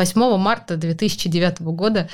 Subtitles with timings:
[0.00, 2.08] 8 марта 2009 года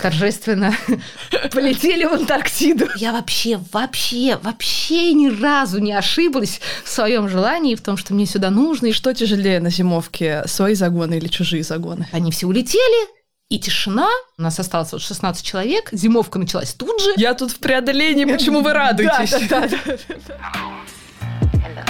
[0.00, 0.74] торжественно
[1.52, 2.88] полетели в Антарктиду.
[2.96, 8.24] Я вообще, вообще, вообще ни разу не ошиблась в своем желании, в том, что мне
[8.24, 8.86] сюда нужно.
[8.86, 12.08] И что тяжелее на зимовке, свои загоны или чужие загоны?
[12.10, 13.16] Они все улетели,
[13.50, 14.08] и тишина.
[14.38, 15.90] У нас осталось вот 16 человек.
[15.92, 17.10] Зимовка началась тут же.
[17.18, 19.48] Я тут в преодолении, почему вы радуетесь?
[19.48, 21.84] Да, да, да.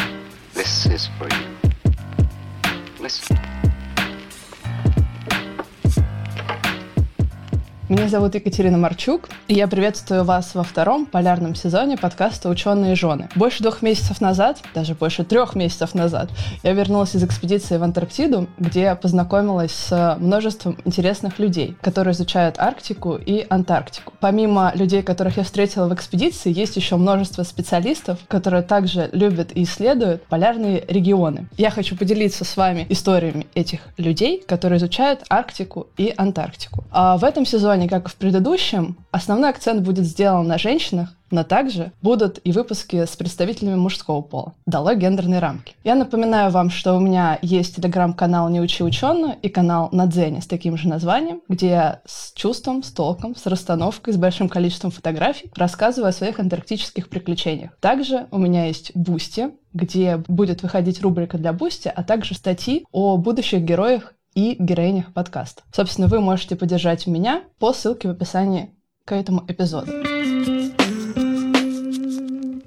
[0.57, 1.57] This is for you.
[2.99, 3.56] Listen.
[7.89, 13.29] Меня зовут Екатерина Марчук, и я приветствую вас во втором полярном сезоне подкаста «Ученые жены».
[13.37, 16.31] Больше двух месяцев назад, даже больше трех месяцев назад,
[16.65, 23.21] я вернулась из экспедиции в Антарктиду, где познакомилась с множеством интересных людей, которые изучают Арктику
[23.25, 24.13] и Антарктику.
[24.19, 29.63] Помимо людей, которых я встретила в экспедиции, есть еще множество специалистов, которые также любят и
[29.63, 31.47] исследуют полярные регионы.
[31.57, 36.83] Я хочу поделиться с вами историями этих людей, которые изучают Арктику и Антарктику.
[36.91, 41.15] А в этом сезоне сезоне, как и в предыдущем, основной акцент будет сделан на женщинах,
[41.31, 44.55] но также будут и выпуски с представителями мужского пола.
[44.65, 45.75] Долой гендерные рамки.
[45.85, 50.41] Я напоминаю вам, что у меня есть телеграм-канал «Не учи ученую» и канал на Дзене
[50.41, 54.91] с таким же названием, где я с чувством, с толком, с расстановкой, с большим количеством
[54.91, 57.73] фотографий рассказываю о своих антарктических приключениях.
[57.81, 63.17] Также у меня есть Boosty, где будет выходить рубрика для Boosty, а также статьи о
[63.17, 65.63] будущих героях и героинях подкаста.
[65.73, 68.71] Собственно, вы можете поддержать меня по ссылке в описании
[69.05, 69.91] к этому эпизоду.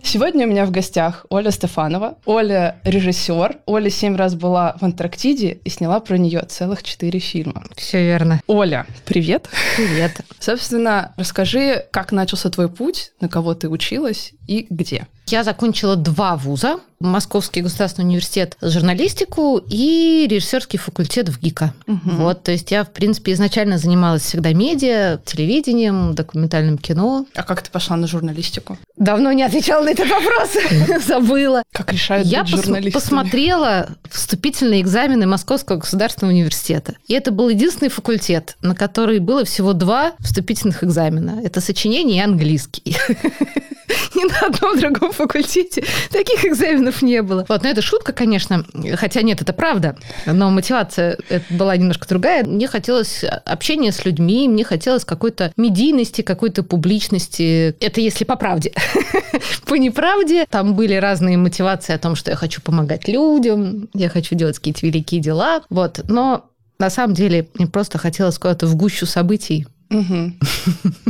[0.01, 2.17] Сегодня у меня в гостях Оля Стефанова.
[2.25, 3.59] Оля режиссер.
[3.67, 7.63] Оля семь раз была в Антарктиде и сняла про нее целых четыре фильма.
[7.75, 8.41] Все верно.
[8.47, 9.47] Оля, привет.
[9.77, 10.21] Привет.
[10.39, 15.05] Собственно, расскажи, как начался твой путь, на кого ты училась и где.
[15.27, 16.79] Я закончила два вуза.
[16.99, 21.73] Московский государственный университет журналистику и режиссерский факультет в ГИКа.
[21.87, 21.99] Угу.
[22.03, 27.25] Вот, то есть я, в принципе, изначально занималась всегда медиа, телевидением, документальным кино.
[27.35, 28.77] А как ты пошла на журналистику?
[28.97, 31.63] Давно не отвечала на этот вопрос, забыла.
[31.71, 32.45] Как решают Я
[32.91, 36.95] посмотрела вступительные экзамены Московского государственного университета.
[37.07, 41.41] И это был единственный факультет, на который было всего два вступительных экзамена.
[41.43, 42.97] Это сочинение и английский.
[44.15, 47.45] Ни на одном другом факультете таких экзаменов не было.
[47.47, 48.65] Вот, но это шутка, конечно.
[48.95, 49.97] Хотя нет, это правда.
[50.25, 51.17] Но мотивация
[51.49, 52.43] была немножко другая.
[52.43, 57.75] Мне хотелось общения с людьми, мне хотелось какой-то медийности, какой-то публичности.
[57.79, 58.73] Это если по правде.
[59.65, 64.35] По неправде там были разные мотивации о том, что я хочу помогать людям, я хочу
[64.35, 65.61] делать какие-то великие дела.
[65.69, 66.01] Вот.
[66.07, 70.33] Но на самом деле мне просто хотелось куда-то в гущу событий Угу.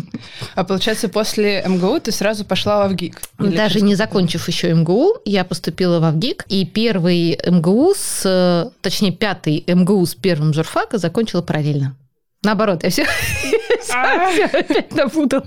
[0.56, 3.22] А получается, после МГУ ты сразу пошла в ВГИК?
[3.38, 9.64] Даже не закончив еще МГУ, я поступила в ВГИК, и первый МГУ, с, точнее, пятый
[9.68, 11.96] МГУ с первым журфака закончила параллельно.
[12.42, 13.06] Наоборот, я все,
[13.94, 14.30] а.
[14.54, 15.46] опять напутала.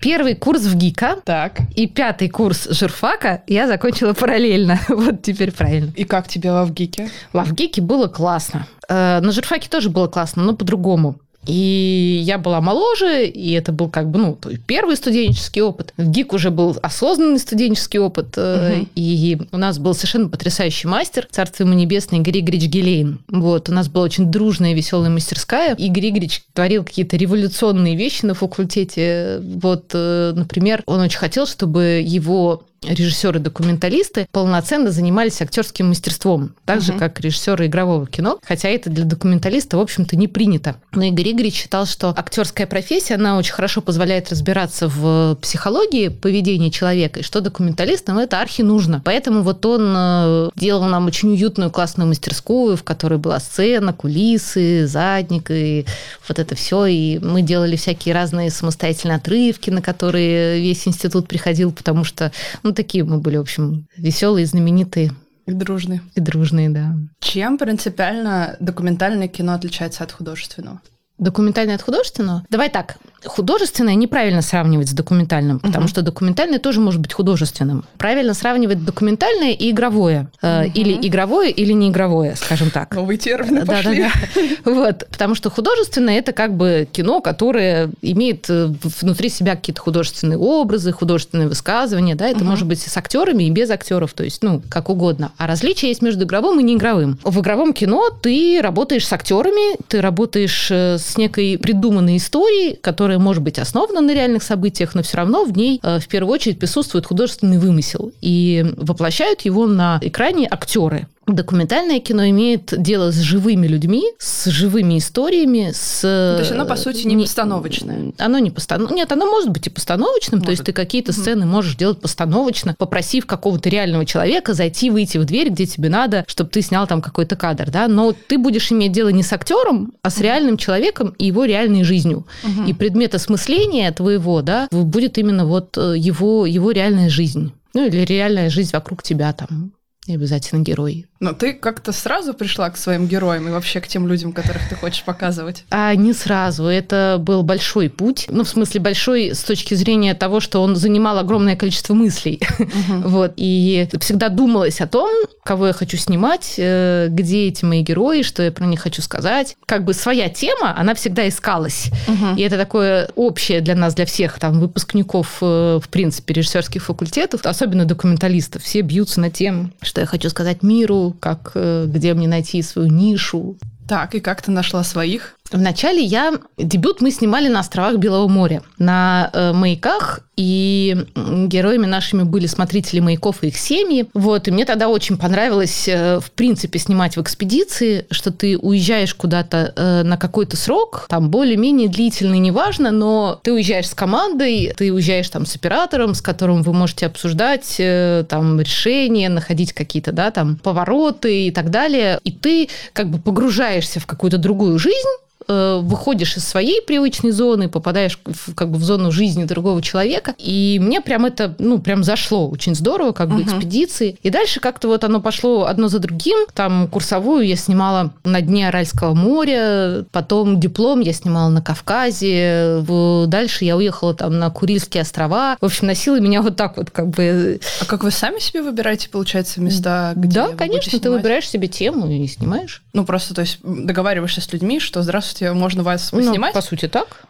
[0.00, 1.60] Первый курс в ГИКа так.
[1.76, 4.80] и пятый курс журфака я закончила параллельно.
[4.88, 5.92] Вот теперь правильно.
[5.94, 7.08] И как тебе во ВГИКе?
[7.32, 8.66] Во ВГИКе было классно.
[8.88, 11.20] Э, на журфаке тоже было классно, но по-другому.
[11.48, 15.94] И я была моложе, и это был как бы, ну, первый студенческий опыт.
[15.96, 18.86] В ГИК уже был осознанный студенческий опыт, угу.
[18.94, 23.20] и у нас был совершенно потрясающий мастер, царство ему небесное, Игорь Игоревич Гелейн.
[23.28, 25.74] Вот, у нас была очень дружная, веселая мастерская.
[25.74, 29.40] Игорь Игоревич творил какие-то революционные вещи на факультете.
[29.42, 36.92] Вот, э, например, он очень хотел, чтобы его режиссеры-документалисты полноценно занимались актерским мастерством, так же,
[36.92, 37.00] угу.
[37.00, 40.76] как режиссеры игрового кино, хотя это для документалиста, в общем-то, не принято.
[40.92, 46.70] Но Игорь Игоревич считал, что актерская профессия, она очень хорошо позволяет разбираться в психологии поведения
[46.70, 49.02] человека, и что документалистам это архи нужно.
[49.04, 54.86] Поэтому вот он э, делал нам очень уютную, классную мастерскую, в которой была сцена, кулисы,
[54.86, 55.84] задник, и
[56.28, 56.86] вот это все.
[56.86, 62.32] И мы делали всякие разные самостоятельные отрывки, на которые весь институт приходил, потому что
[62.68, 65.12] ну, такие мы были, в общем, веселые, знаменитые.
[65.46, 66.02] И дружные.
[66.14, 66.94] И дружные, да.
[67.20, 70.82] Чем принципиально документальное кино отличается от художественного?
[71.18, 72.44] Документальное от художественного?
[72.48, 72.96] Давай так.
[73.24, 75.88] Художественное неправильно сравнивать с документальным, потому угу.
[75.88, 77.84] что документальное тоже может быть художественным.
[77.98, 80.28] Правильно сравнивать документальное и игровое.
[80.40, 80.72] Угу.
[80.74, 82.94] Или игровое, или не игровое, скажем так.
[82.94, 84.02] Новые термины пошли.
[84.02, 84.72] Да, да, да.
[84.72, 85.08] Вот.
[85.10, 90.92] Потому что художественное– это как бы кино, которое имеет э, внутри себя какие-то художественные образы,
[90.92, 92.14] художественные высказывания.
[92.14, 92.28] Да?
[92.28, 92.50] Это угу.
[92.50, 95.32] может быть с актерами и без актеров, то есть, ну, как угодно.
[95.38, 97.18] А различие есть между игровым и неигровым.
[97.24, 103.18] В игровом кино ты работаешь с актерами, ты работаешь с с некой придуманной историей, которая
[103.18, 106.58] может быть основана на реальных событиях, но все равно в ней э, в первую очередь
[106.58, 108.12] присутствует художественный вымысел.
[108.20, 111.06] И воплощают его на экране актеры.
[111.34, 116.00] Документальное кино имеет дело с живыми людьми, с живыми историями, с...
[116.00, 118.12] То есть оно, по сути, не, не постановочное?
[118.18, 118.96] Оно не постановочное.
[118.96, 120.46] Нет, оно может быть и постановочным, может.
[120.46, 121.20] то есть ты какие-то угу.
[121.20, 126.24] сцены можешь делать постановочно, попросив какого-то реального человека зайти, выйти в дверь, где тебе надо,
[126.26, 129.92] чтобы ты снял там какой-то кадр, да, но ты будешь иметь дело не с актером,
[130.02, 132.26] а с реальным человеком и его реальной жизнью.
[132.42, 132.68] Угу.
[132.68, 137.52] И предмет осмысления твоего, да, будет именно вот э, его, его реальная жизнь.
[137.74, 139.72] Ну, или реальная жизнь вокруг тебя там.
[140.08, 141.06] Не обязательно герой.
[141.20, 144.74] Но ты как-то сразу пришла к своим героям и вообще к тем людям, которых ты
[144.74, 145.64] хочешь показывать?
[145.70, 146.64] А не сразу.
[146.64, 148.26] Это был большой путь.
[148.30, 152.40] Ну, в смысле, большой с точки зрения того, что он занимал огромное количество мыслей.
[152.58, 153.08] Угу.
[153.08, 153.32] вот.
[153.36, 155.10] И всегда думалось о том,
[155.44, 159.56] кого я хочу снимать, э, где эти мои герои, что я про них хочу сказать.
[159.66, 161.90] Как бы своя тема, она всегда искалась.
[162.06, 162.36] Угу.
[162.36, 167.40] И это такое общее для нас, для всех там выпускников, э, в принципе, режиссерских факультетов,
[167.44, 168.62] особенно документалистов.
[168.62, 172.88] Все бьются на тем, что я хочу сказать миру, как э, где мне найти свою
[172.88, 173.56] нишу.
[173.88, 175.37] Так, и как ты нашла своих?
[175.50, 176.34] Вначале я...
[176.56, 183.00] Дебют мы снимали на островах Белого моря, на э, маяках, и героями нашими были смотрители
[183.00, 184.08] маяков и их семьи.
[184.14, 189.14] Вот, и мне тогда очень понравилось, э, в принципе, снимать в экспедиции, что ты уезжаешь
[189.14, 194.92] куда-то э, на какой-то срок, там более-менее длительный, неважно, но ты уезжаешь с командой, ты
[194.92, 200.30] уезжаешь там с оператором, с которым вы можете обсуждать э, там решения, находить какие-то, да,
[200.30, 205.08] там повороты и так далее, и ты как бы погружаешься в какую-то другую жизнь,
[205.48, 210.34] э, выходишь из своей привычной зоны, попадаешь в, как бы в зону жизни другого человека.
[210.38, 213.44] И мне прям это, ну, прям зашло очень здорово, как бы uh-huh.
[213.44, 214.18] экспедиции.
[214.22, 216.46] И дальше как-то вот оно пошло одно за другим.
[216.54, 222.84] Там курсовую я снимала на дне Аральского моря, потом диплом я снимала на Кавказе,
[223.26, 225.56] дальше я уехала там на Курильские острова.
[225.60, 227.60] В общем, носила меня вот так вот как бы...
[227.80, 232.10] А как вы сами себе выбираете, получается, места, где Да, конечно, ты выбираешь себе тему
[232.10, 232.82] и снимаешь.
[232.92, 236.54] Ну, просто, то есть, договариваешься с людьми, что, здравствуйте, есть можно вас ну, снимать?
[236.54, 237.24] по сути, так.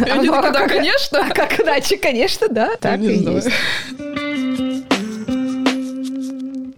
[0.00, 1.26] Они такие, да, конечно.
[1.26, 2.76] А как иначе, конечно, да.
[2.80, 3.48] Так и есть.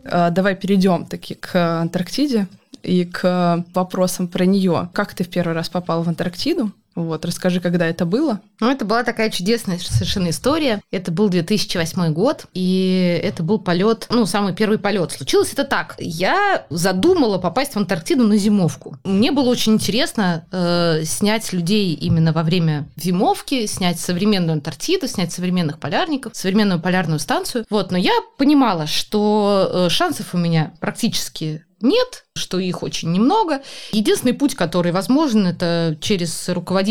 [0.07, 2.47] А, давай перейдем таки к Антарктиде
[2.83, 4.91] и к вопросам про нее.
[4.93, 6.73] Как ты в первый раз попал в Антарктиду?
[6.95, 8.41] Вот, расскажи, когда это было.
[8.61, 10.81] Ну, это была такая чудесная совершенно история.
[10.91, 15.13] Это был 2008 год, и это был полет, ну, самый первый полет.
[15.13, 15.97] Случилось это так.
[15.99, 18.97] Я задумала попасть в Антарктиду на зимовку.
[19.05, 25.33] Мне было очень интересно э, снять людей именно во время зимовки, снять современную Антарктиду, снять
[25.33, 27.65] современных полярников, современную полярную станцию.
[27.71, 33.63] Вот, но я понимала, что э, шансов у меня практически нет, что их очень немного.
[33.93, 36.84] Единственный путь, который возможен, это через руководителя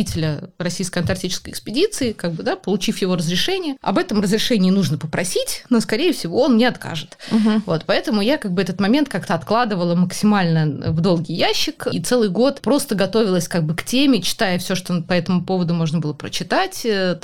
[0.58, 3.76] Российской антарктической экспедиции, как бы, да, получив его разрешение.
[3.82, 7.18] Об этом разрешении нужно попросить, но, скорее всего, он не откажет.
[7.32, 7.64] Угу.
[7.66, 12.30] Вот, поэтому я как бы этот момент как-то откладывала максимально в долгий ящик и целый
[12.30, 16.14] год просто готовилась как бы к теме, читая все, что по этому поводу можно было
[16.14, 17.20] прочитать, э,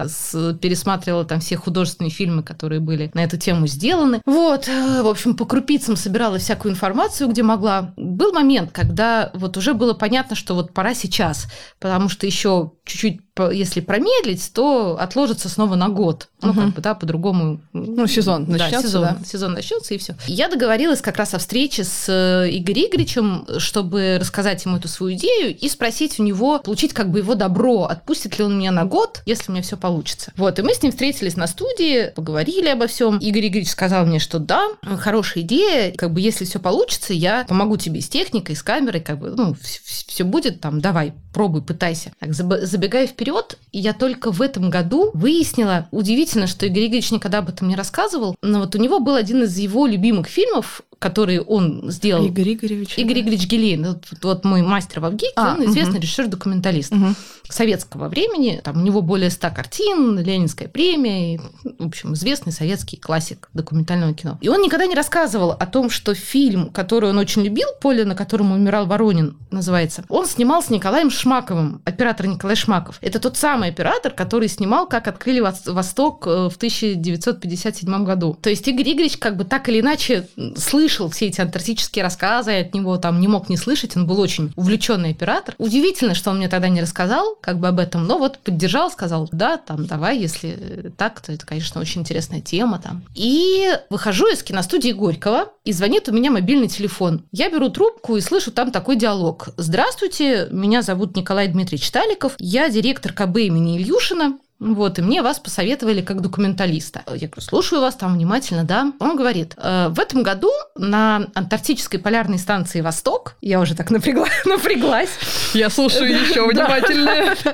[0.62, 4.22] пересматривала там все художественные фильмы, которые были на эту тему сделаны.
[4.25, 9.57] Вот, э, в общем, по крупицам собирала всякую информацию, где могла был момент, когда вот
[9.57, 11.48] уже было понятно, что вот пора сейчас,
[11.80, 13.21] потому что еще 就去去
[13.51, 16.30] если промедлить, то отложится снова на год.
[16.41, 16.62] Ну, угу.
[16.62, 17.59] как бы, да, по-другому.
[17.74, 18.77] Ну, сезон начнется.
[18.77, 19.18] Да, сезон, да.
[19.25, 20.15] сезон начнется, и все.
[20.27, 25.15] Я договорилась как раз о встрече с э, Игорем Игоревичем, чтобы рассказать ему эту свою
[25.18, 28.86] идею и спросить у него, получить как бы его добро, отпустит ли он меня на
[28.86, 30.31] год, если у меня все получится.
[30.38, 33.17] Вот, и мы с ним встретились на студии, поговорили обо всем.
[33.17, 37.77] Игорь Игоревич сказал мне, что да, хорошая идея, как бы если все получится, я помогу
[37.77, 42.12] тебе с техникой, с камерой, как бы, ну, все будет там, давай, пробуй, пытайся.
[42.19, 47.39] Так, забегая вперед, вперед, я только в этом году выяснила, удивительно, что Игорь Игоревич никогда
[47.39, 51.39] об этом не рассказывал, но вот у него был один из его любимых фильмов, который
[51.39, 52.25] он сделал.
[52.25, 52.98] Игорь Игоревич.
[52.98, 56.01] Игорь Игоревич Гелейн, вот, вот мой мастер в Авгике, а, он известный угу.
[56.01, 57.15] режиссер-документалист угу.
[57.50, 58.60] советского времени.
[58.63, 64.13] Там у него более ста картин, Ленинская премия, и, в общем, известный советский классик документального
[64.13, 64.38] кино.
[64.41, 68.15] И он никогда не рассказывал о том, что фильм, который он очень любил, «Поле, на
[68.15, 72.98] котором умирал Воронин», называется, он снимал с Николаем Шмаковым, оператор Николай Шмаков.
[73.01, 78.38] Это тот самый оператор, который снимал «Как открыли Восток» э, в 1957 году.
[78.41, 80.27] То есть Игорь Игоревич как бы так или иначе
[80.58, 84.19] слышал слышал все эти антарктические рассказы, от него там не мог не слышать, он был
[84.19, 85.53] очень увлеченный оператор.
[85.60, 89.29] Удивительно, что он мне тогда не рассказал как бы об этом, но вот поддержал, сказал,
[89.31, 93.03] да, там, давай, если так, то это, конечно, очень интересная тема там.
[93.13, 97.24] И выхожу из киностудии Горького, и звонит у меня мобильный телефон.
[97.31, 99.50] Я беру трубку и слышу там такой диалог.
[99.58, 105.39] Здравствуйте, меня зовут Николай Дмитриевич Таликов, я директор КБ имени Ильюшина, вот, и мне вас
[105.39, 107.04] посоветовали как документалиста.
[107.08, 108.92] Я говорю, слушаю вас там внимательно, да.
[109.00, 114.28] Он говорит, э, в этом году на антарктической полярной станции «Восток», я уже так напрягла,
[114.46, 115.12] напряглась.
[115.54, 117.36] Я слушаю еще внимательно.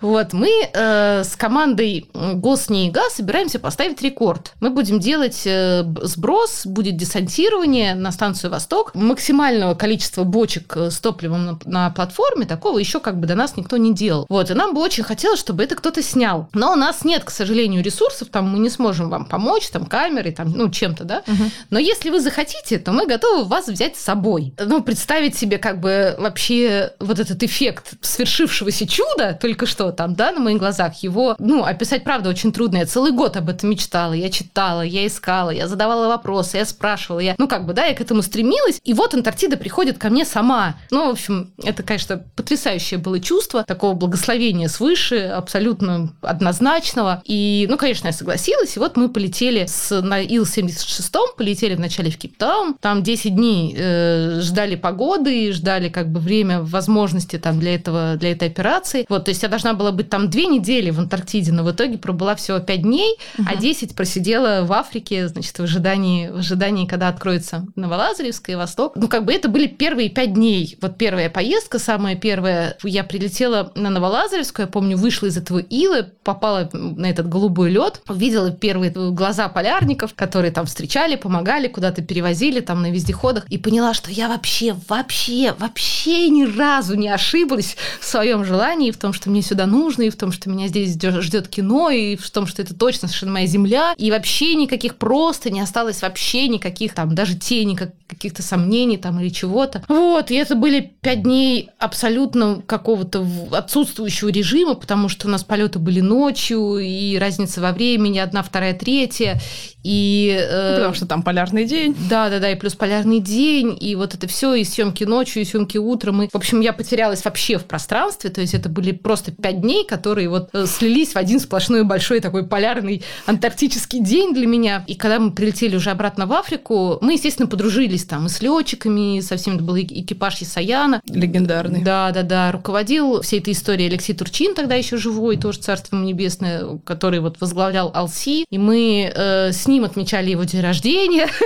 [0.00, 4.52] Вот, мы э, с командой ГОСНИИГА собираемся поставить рекорд.
[4.60, 8.94] Мы будем делать э, сброс, будет десантирование на станцию «Восток».
[8.94, 13.94] Максимального количества бочек с топливом на платформе, такого еще как бы до нас никто не
[13.94, 14.26] делал.
[14.28, 16.43] Вот, и нам бы очень хотелось, чтобы это кто-то снял.
[16.52, 20.32] Но у нас нет, к сожалению, ресурсов, там мы не сможем вам помочь, там камеры,
[20.32, 21.22] там, ну, чем-то, да.
[21.26, 21.44] Угу.
[21.70, 24.54] Но если вы захотите, то мы готовы вас взять с собой.
[24.58, 30.32] Ну, представить себе как бы вообще вот этот эффект свершившегося чуда только что там, да,
[30.32, 32.78] на моих глазах, его, ну, описать, правда, очень трудно.
[32.78, 37.20] Я целый год об этом мечтала, я читала, я искала, я задавала вопросы, я спрашивала,
[37.20, 40.24] я, ну, как бы, да, я к этому стремилась, и вот Антарктида приходит ко мне
[40.24, 40.76] сама.
[40.90, 47.22] Ну, в общем, это, конечно, потрясающее было чувство, такого благословения свыше, абсолютно однозначного.
[47.24, 48.76] И, ну, конечно, я согласилась.
[48.76, 52.74] И вот мы полетели с, на Ил-76, полетели вначале в Кейптаун.
[52.80, 58.32] Там 10 дней э, ждали погоды, ждали как бы время возможности там для этого, для
[58.32, 59.06] этой операции.
[59.08, 61.98] Вот, то есть я должна была быть там две недели в Антарктиде, но в итоге
[61.98, 63.48] пробыла всего 5 дней, угу.
[63.50, 68.92] а 10 просидела в Африке, значит, в ожидании, в ожидании, когда откроется Новолазаревская и Восток.
[68.96, 70.76] Ну, как бы это были первые 5 дней.
[70.80, 72.76] Вот первая поездка, самая первая.
[72.82, 78.02] Я прилетела на Новолазаревскую, я помню, вышла из этого Ила, попала на этот голубой лед,
[78.08, 83.94] увидела первые глаза полярников, которые там встречали, помогали, куда-то перевозили там на вездеходах, и поняла,
[83.94, 89.30] что я вообще, вообще, вообще ни разу не ошиблась в своем желании, в том, что
[89.30, 92.62] мне сюда нужно, и в том, что меня здесь ждет кино, и в том, что
[92.62, 97.36] это точно совершенно моя земля, и вообще никаких просто не осталось вообще никаких там даже
[97.36, 99.82] тени каких-то сомнений там или чего-то.
[99.88, 105.78] Вот, и это были пять дней абсолютно какого-то отсутствующего режима, потому что у нас полеты
[105.78, 109.40] были ночью, и разница во времени одна, вторая, третья.
[109.82, 111.94] И, э, Потому что там полярный день.
[112.08, 115.44] Да, да, да, и плюс полярный день, и вот это все, и съемки ночью, и
[115.44, 116.22] съемки утром.
[116.22, 118.30] И, в общем, я потерялась вообще в пространстве.
[118.30, 122.20] То есть это были просто пять дней, которые вот э, слились в один сплошной большой
[122.20, 124.84] такой полярный антарктический день для меня.
[124.86, 129.20] И когда мы прилетели уже обратно в Африку, мы, естественно, подружились там и с летчиками,
[129.20, 131.02] со всеми это был экипаж Исаяна.
[131.06, 131.82] Легендарный.
[131.82, 132.52] Да, да, да.
[132.52, 137.90] Руководил всей этой историей Алексей Турчин, тогда еще живой, тоже царство небесное, который вот возглавлял
[137.94, 138.46] Алси.
[138.50, 141.28] И мы э, с ним отмечали его день рождения.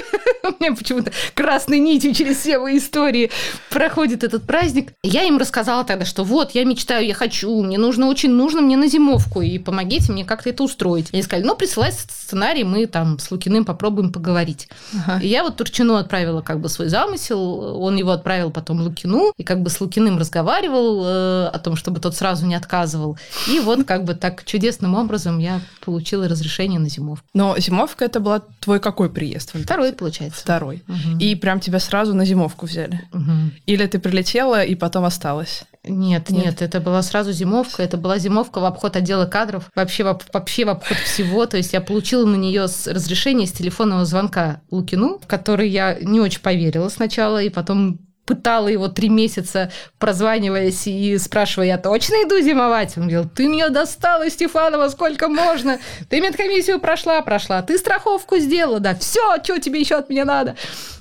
[0.60, 3.30] У меня почему-то красной нитью через все мои истории
[3.70, 4.92] проходит этот праздник.
[5.02, 8.76] Я им рассказала тогда, что вот, я мечтаю, я хочу, мне нужно, очень нужно мне
[8.76, 11.08] на зимовку, и помогите мне как-то это устроить.
[11.12, 14.68] Они сказали, ну, присылай сценарий, мы там с Лукиным попробуем поговорить.
[14.94, 15.20] Ага.
[15.22, 19.44] И я вот Турчину отправила как бы свой замысел, он его отправил потом Лукину, и
[19.44, 23.18] как бы с Лукиным разговаривал э, о том, чтобы тот сразу не отказывал.
[23.48, 27.26] И вот как бы так чудесным образом я получила разрешение на зимовку.
[27.34, 29.52] Но зимовка это был твой какой приезд?
[29.54, 30.37] Второй, получается.
[30.42, 30.82] Второй.
[30.88, 31.18] Угу.
[31.18, 33.02] И прям тебя сразу на зимовку взяли?
[33.12, 33.52] Угу.
[33.66, 35.64] Или ты прилетела и потом осталась?
[35.84, 37.82] Нет, нет, нет, это была сразу зимовка.
[37.82, 41.46] Это была зимовка в обход отдела кадров, вообще в, вообще в обход всего.
[41.46, 46.20] То есть я получила на нее разрешение с телефонного звонка Лукину, в который я не
[46.20, 52.38] очень поверила сначала, и потом пытала его три месяца, прозваниваясь и спрашивая, я точно иду
[52.40, 52.98] зимовать?
[52.98, 55.78] Он говорил, ты меня достала, Стефанова, сколько можно?
[56.10, 60.56] Ты медкомиссию прошла, прошла, ты страховку сделала, да, все, что тебе еще от меня надо?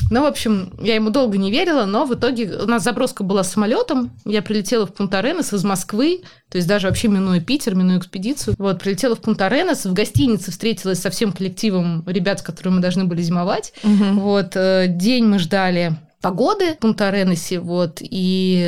[0.10, 3.44] Ну, в общем, я ему долго не верила, но в итоге у нас заброска была
[3.44, 4.12] самолетом.
[4.24, 8.56] Я прилетела в Пунта-Аренес из Москвы, то есть даже вообще минуя Питер, минуя экспедицию.
[8.58, 13.04] Вот, прилетела в Пунта-Аренес, в гостинице встретилась со всем коллективом ребят, с которыми мы должны
[13.04, 13.74] были зимовать.
[13.84, 14.22] Угу.
[14.22, 18.60] Вот, э, день мы ждали погоды в Пунта-Аренесе, вот, и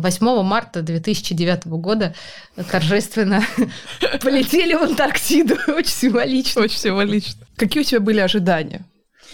[0.00, 2.14] 8 э, марта 2009 года
[2.70, 3.44] торжественно
[4.22, 5.54] полетели в Антарктиду.
[5.68, 6.62] Очень символично.
[6.62, 7.46] Очень символично.
[7.56, 8.86] Какие у тебя были ожидания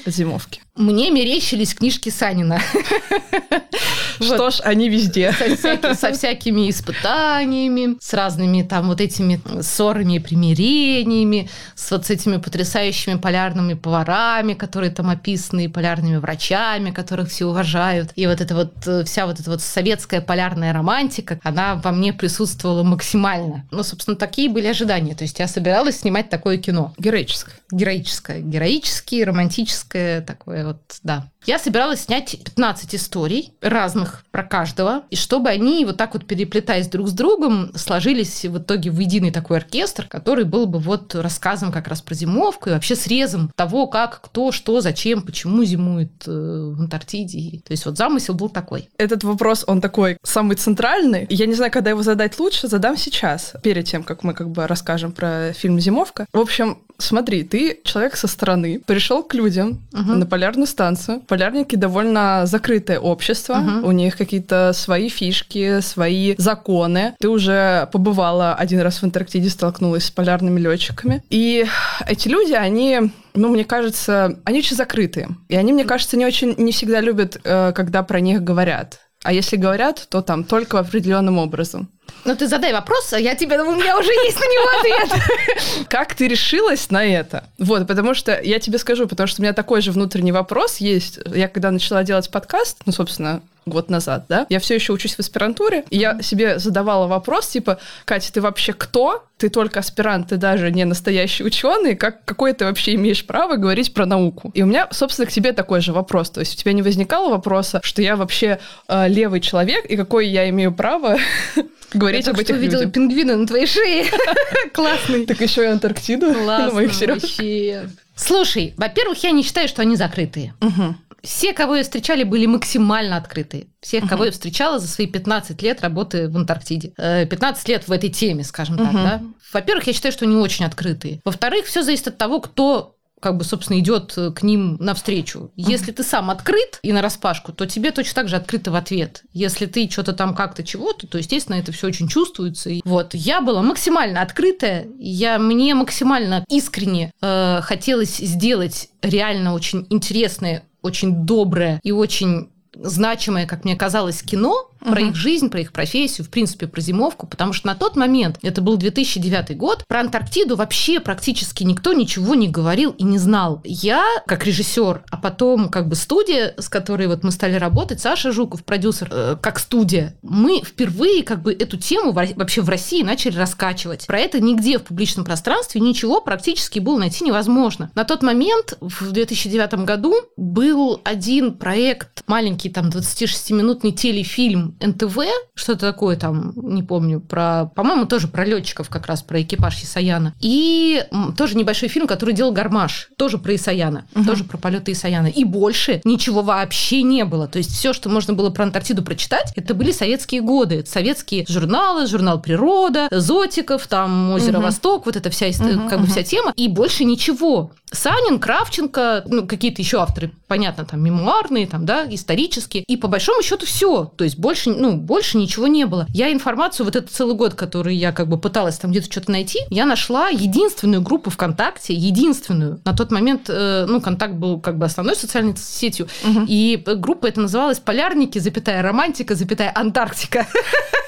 [0.05, 0.63] зимовки?
[0.79, 2.61] Мне мерещились книжки Санина.
[4.21, 5.33] Что ж, они везде.
[5.33, 13.17] Со всякими испытаниями, с разными там вот этими ссорами и примирениями, с вот этими потрясающими
[13.17, 18.11] полярными поварами, которые там описаны, и полярными врачами, которых все уважают.
[18.15, 22.13] И вот эта вот э, вся вот эта вот советская полярная романтика, она во мне
[22.13, 23.67] присутствовала максимально.
[23.73, 25.17] Ну, собственно, такие были ожидания.
[25.17, 26.95] То есть я собиралась снимать такое кино.
[26.99, 27.55] Героическое.
[27.73, 28.41] Героическое.
[28.41, 31.33] Героическое, романтическое такое вот, да.
[31.49, 36.89] Я собиралась снять 15 историй разных про каждого, и чтобы они вот так вот переплетаясь
[36.89, 41.73] друг с другом, сложились в итоге в единый такой оркестр, который был бы вот рассказом
[41.73, 46.31] как раз про зимовку и вообще срезом того, как, кто, что, зачем, почему зимует э,
[46.77, 47.61] в Антарктиде.
[47.61, 48.91] То есть вот замысел был такой.
[48.99, 51.27] Этот вопрос, он такой самый центральный.
[51.31, 54.67] Я не знаю, когда его задать лучше, задам сейчас, перед тем, как мы как бы
[54.67, 56.27] расскажем про фильм «Зимовка».
[56.31, 60.13] В общем, смотри, ты человек со стороны, пришел к людям угу.
[60.13, 61.21] на полярную станцию.
[61.39, 63.87] Полярники довольно закрытое общество, угу.
[63.87, 67.15] у них какие-то свои фишки, свои законы.
[67.21, 71.23] Ты уже побывала один раз в Антарктиде, столкнулась с полярными летчиками.
[71.31, 71.65] И
[72.09, 75.29] эти люди, они ну, мне кажется, они очень закрытые.
[75.49, 78.99] И они, мне кажется, не очень, не всегда любят, э, когда про них говорят.
[79.23, 81.89] А если говорят, то там только определенным образом.
[82.25, 85.87] Ну, ты задай вопрос, а я тебе, у меня уже есть на него ответ.
[85.89, 87.45] Как ты решилась на это?
[87.59, 91.21] Вот, потому что я тебе скажу, потому что у меня такой же внутренний вопрос есть.
[91.35, 95.21] Я когда начала делать подкаст, ну, собственно, год назад, да, я все еще учусь в
[95.21, 99.25] аспирантуре, и я себе задавала вопрос, типа, Катя, ты вообще кто?
[99.37, 103.95] Ты только аспирант, ты даже не настоящий ученый, как, какое ты вообще имеешь право говорить
[103.95, 104.51] про науку?
[104.55, 106.31] И у меня, собственно, к тебе такой же вопрос.
[106.31, 110.25] То есть у тебя не возникало вопроса, что я вообще э, левый человек, и какое
[110.25, 111.19] я имею право
[111.99, 112.63] говорить я об этих людях.
[112.63, 114.07] Я видела пингвина на твоей шее.
[114.73, 115.27] Классный.
[115.27, 117.91] Так еще и Антарктиду на моих сережках.
[118.17, 120.55] Слушай, во-первых, я не считаю, что они закрытые.
[120.61, 123.67] Угу все, кого я встречали, были максимально открытые.
[123.81, 126.93] Всех, кого я встречала за свои 15 лет работы в Антарктиде.
[126.97, 129.23] 15 э, лет в этой теме, скажем так, да.
[129.53, 131.21] Во-первых, я считаю, что они очень открытые.
[131.25, 135.51] Во-вторых, все зависит от того, кто как бы, собственно, идет к ним навстречу.
[135.57, 139.23] Если ты сам открыт и на распашку, то тебе точно так же открыто в ответ.
[139.33, 142.71] Если ты что-то там как-то чего-то, то, естественно, это все очень чувствуется.
[142.71, 149.87] И вот я была максимально открытая, я мне максимально искренне э, хотелось сделать реально очень
[149.91, 154.91] интересное очень доброе и очень значимое, как мне казалось, кино, угу.
[154.91, 158.39] про их жизнь, про их профессию, в принципе, про зимовку, потому что на тот момент,
[158.43, 163.61] это был 2009 год, про Антарктиду вообще практически никто ничего не говорил и не знал.
[163.65, 168.33] Я, как режиссер, а потом как бы студия, с которой вот мы стали работать, Саша
[168.33, 173.37] Жуков, продюсер, э, как студия, мы впервые как бы эту тему вообще в России начали
[173.37, 174.07] раскачивать.
[174.07, 177.91] Про это нигде в публичном пространстве ничего практически было найти невозможно.
[177.95, 185.19] На тот момент, в 2009 году, был один проект, маленький там 26-минутный телефильм НТВ,
[185.55, 190.35] что-то такое там, не помню, про, по-моему, тоже про летчиков как раз, про экипаж Исаяна.
[190.41, 191.05] И
[191.37, 194.25] тоже небольшой фильм, который делал Гармаш, тоже про Исаяна, угу.
[194.25, 195.27] тоже про полеты Исаяна.
[195.27, 197.49] И больше ничего вообще не было.
[197.49, 200.77] То есть все, что можно было про Антарктиду прочитать, это были советские годы.
[200.77, 204.65] Это советские журналы, журнал «Природа», Зотиков, там «Озеро угу.
[204.65, 206.53] Восток», вот эта вся, угу, как бы вся тема.
[206.57, 207.73] И больше ничего.
[207.91, 212.83] Санин, Кравченко, ну, какие-то еще авторы, понятно, там, мемуарные, там, да, исторические.
[212.85, 214.05] И по большому счету все.
[214.17, 216.07] То есть больше, ну, больше ничего не было.
[216.13, 219.61] Я информацию, вот этот целый год, который я как бы пыталась там где-то что-то найти,
[219.71, 222.81] я нашла единственную группу ВКонтакте, единственную.
[222.85, 226.09] На тот момент, э, ну, Контакт был как бы основной социальной сетью.
[226.25, 226.47] Угу.
[226.49, 230.47] И группа это называлась «Полярники, запятая романтика, запятая Антарктика».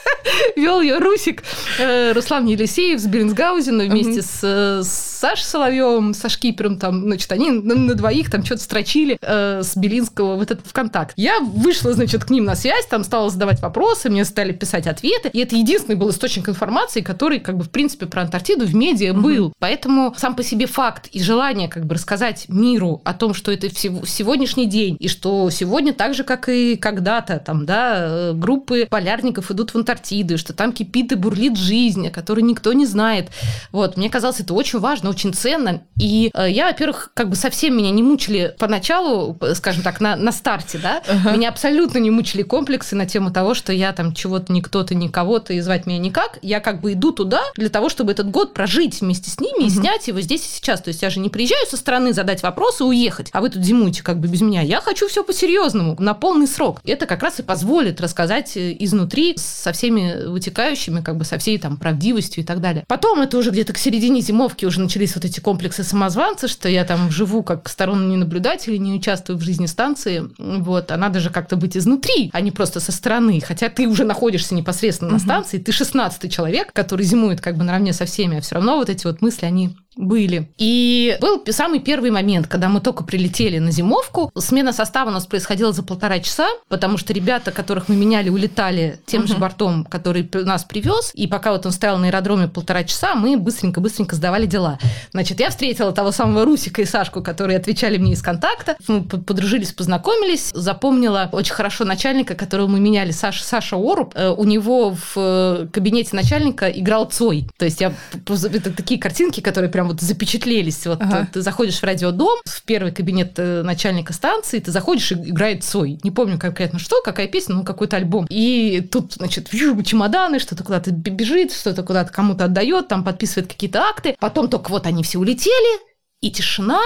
[0.57, 1.43] Вел ее Русик
[1.79, 7.51] э, Руслан Елисеев с Бернсгаузеном вместе с, э, Сашей Соловьевым, со Шкипером, там, значит, они
[7.51, 11.13] на, двоих там что-то строчили э, с Белинского вот этот ВКонтакт.
[11.17, 15.29] Я вышла, значит, к ним на связь, там стала задавать вопросы, мне стали писать ответы,
[15.33, 19.13] и это единственный был источник информации, который, как бы, в принципе, про Антарктиду в медиа
[19.13, 19.53] был.
[19.59, 23.69] Поэтому сам по себе факт и желание, как бы, рассказать миру о том, что это
[23.75, 29.71] сегодняшний день, и что сегодня так же, как и когда-то, там, да, группы полярников идут
[29.71, 33.29] в Антарктиду, Антарктиды, что там кипит и бурлит жизнь, о которой никто не знает.
[33.73, 35.83] Вот, мне казалось, это очень важно, очень ценно.
[35.97, 40.33] И э, я, во-первых, как бы совсем меня не мучили поначалу, скажем так, на, на
[40.33, 41.37] старте, да, uh-huh.
[41.37, 45.09] меня абсолютно не мучили комплексы на тему того, что я там чего-то, не кто-то, не
[45.09, 46.39] кого-то, и звать меня никак.
[46.43, 49.67] Я как бы иду туда для того, чтобы этот год прожить вместе с ними uh-huh.
[49.67, 50.81] и снять его здесь и сейчас.
[50.81, 53.63] То есть я же не приезжаю со стороны задать вопросы и уехать, а вы тут
[53.63, 54.63] зимуете как бы без меня.
[54.63, 56.81] Я хочу все по-серьезному, на полный срок.
[56.85, 61.59] Это как раз и позволит рассказать э, изнутри со всеми вытекающими, как бы со всей
[61.59, 62.85] там правдивостью и так далее.
[62.87, 66.85] Потом это уже где-то к середине зимовки уже начались вот эти комплексы самозванца, что я
[66.85, 70.31] там живу как сторонний наблюдатель и не участвую в жизни станции.
[70.39, 73.41] Вот, а надо же как-то быть изнутри, а не просто со стороны.
[73.41, 75.19] Хотя ты уже находишься непосредственно угу.
[75.19, 78.77] на станции, ты 16 человек, который зимует как бы наравне со всеми, а все равно
[78.77, 80.51] вот эти вот мысли, они были.
[80.57, 84.31] И был самый первый момент, когда мы только прилетели на зимовку.
[84.37, 88.99] Смена состава у нас происходила за полтора часа, потому что ребята, которых мы меняли, улетали
[89.07, 89.29] тем uh-huh.
[89.29, 91.11] же бортом, который нас привез.
[91.15, 94.79] И пока вот он стоял на аэродроме полтора часа, мы быстренько-быстренько сдавали дела.
[95.13, 98.77] Значит, я встретила того самого Русика и Сашку, которые отвечали мне из контакта.
[98.87, 100.51] Мы подружились, познакомились.
[100.55, 104.13] Запомнила очень хорошо начальника, которого мы меняли, Саша, Саша Оруб.
[104.15, 107.49] Э, у него в э, кабинете начальника играл Цой.
[107.59, 107.93] То есть я
[108.25, 110.87] это такие картинки, которые прям вот запечатлелись.
[110.87, 111.27] Вот ага.
[111.33, 115.99] ты заходишь в радиодом, в первый кабинет э, начальника станции, ты заходишь и играет Цой.
[116.03, 118.27] Не помню конкретно что, какая песня, ну какой-то альбом.
[118.29, 124.17] И тут, значит, чемоданы, что-то куда-то бежит, что-то куда-то кому-то отдает, там подписывает какие-то акты.
[124.21, 125.81] Потом только вот они все улетели,
[126.21, 126.81] и тишина,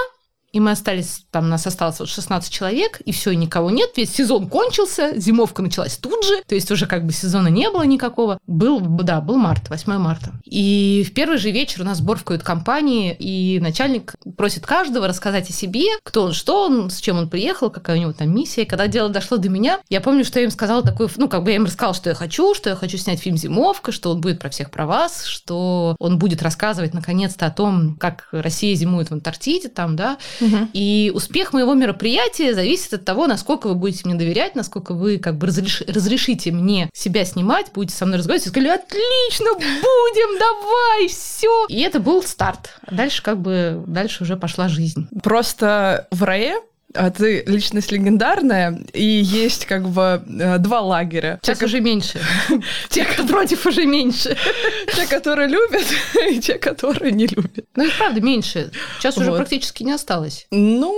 [0.54, 3.90] и мы остались, там нас осталось вот 16 человек, и все, и никого нет.
[3.96, 7.82] Весь сезон кончился, зимовка началась тут же, то есть уже как бы сезона не было
[7.82, 8.38] никакого.
[8.46, 10.30] Был, да, был март, 8 марта.
[10.44, 15.50] И в первый же вечер у нас сбор в кают-компании, и начальник просит каждого рассказать
[15.50, 18.62] о себе, кто он, что он, с чем он приехал, какая у него там миссия.
[18.62, 21.42] И когда дело дошло до меня, я помню, что я им сказала такой, ну, как
[21.42, 24.20] бы я им рассказала, что я хочу, что я хочу снять фильм «Зимовка», что он
[24.20, 29.08] будет про всех про вас, что он будет рассказывать наконец-то о том, как Россия зимует
[29.08, 30.68] в Антарктиде, там, да, Угу.
[30.72, 35.36] И успех моего мероприятия зависит от того, насколько вы будете мне доверять, насколько вы как
[35.36, 35.82] бы разреш...
[35.86, 41.66] разрешите мне себя снимать, будете со мной разговаривать, и сказали, отлично, будем, давай, все.
[41.68, 42.78] И это был старт.
[42.90, 45.08] дальше как бы, дальше уже пошла жизнь.
[45.22, 46.54] Просто в РАЭ
[46.94, 51.38] а ты личность легендарная, и есть как бы э, два лагеря.
[51.42, 52.20] Сейчас те, уже меньше.
[52.88, 54.36] Те, кто против, уже меньше.
[54.94, 55.86] Те, которые любят,
[56.30, 57.66] и те, которые не любят.
[57.74, 58.70] Ну, и правда, меньше.
[58.98, 60.46] Сейчас уже практически не осталось.
[60.50, 60.94] Ну...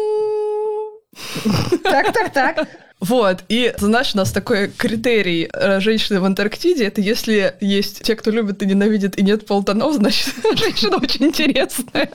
[1.83, 2.69] Так, так, так.
[3.01, 8.17] Вот, и знаешь, у нас такой критерий э, женщины в Антарктиде, это если есть те,
[8.17, 12.09] кто любит и ненавидит, и нет полтонов, значит, женщина очень интересная.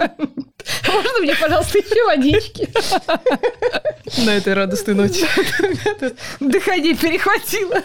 [0.88, 2.67] Можно мне, пожалуйста, еще водички?
[4.26, 5.28] На этой радостной ноте.
[6.39, 7.84] Дыхание перехватило.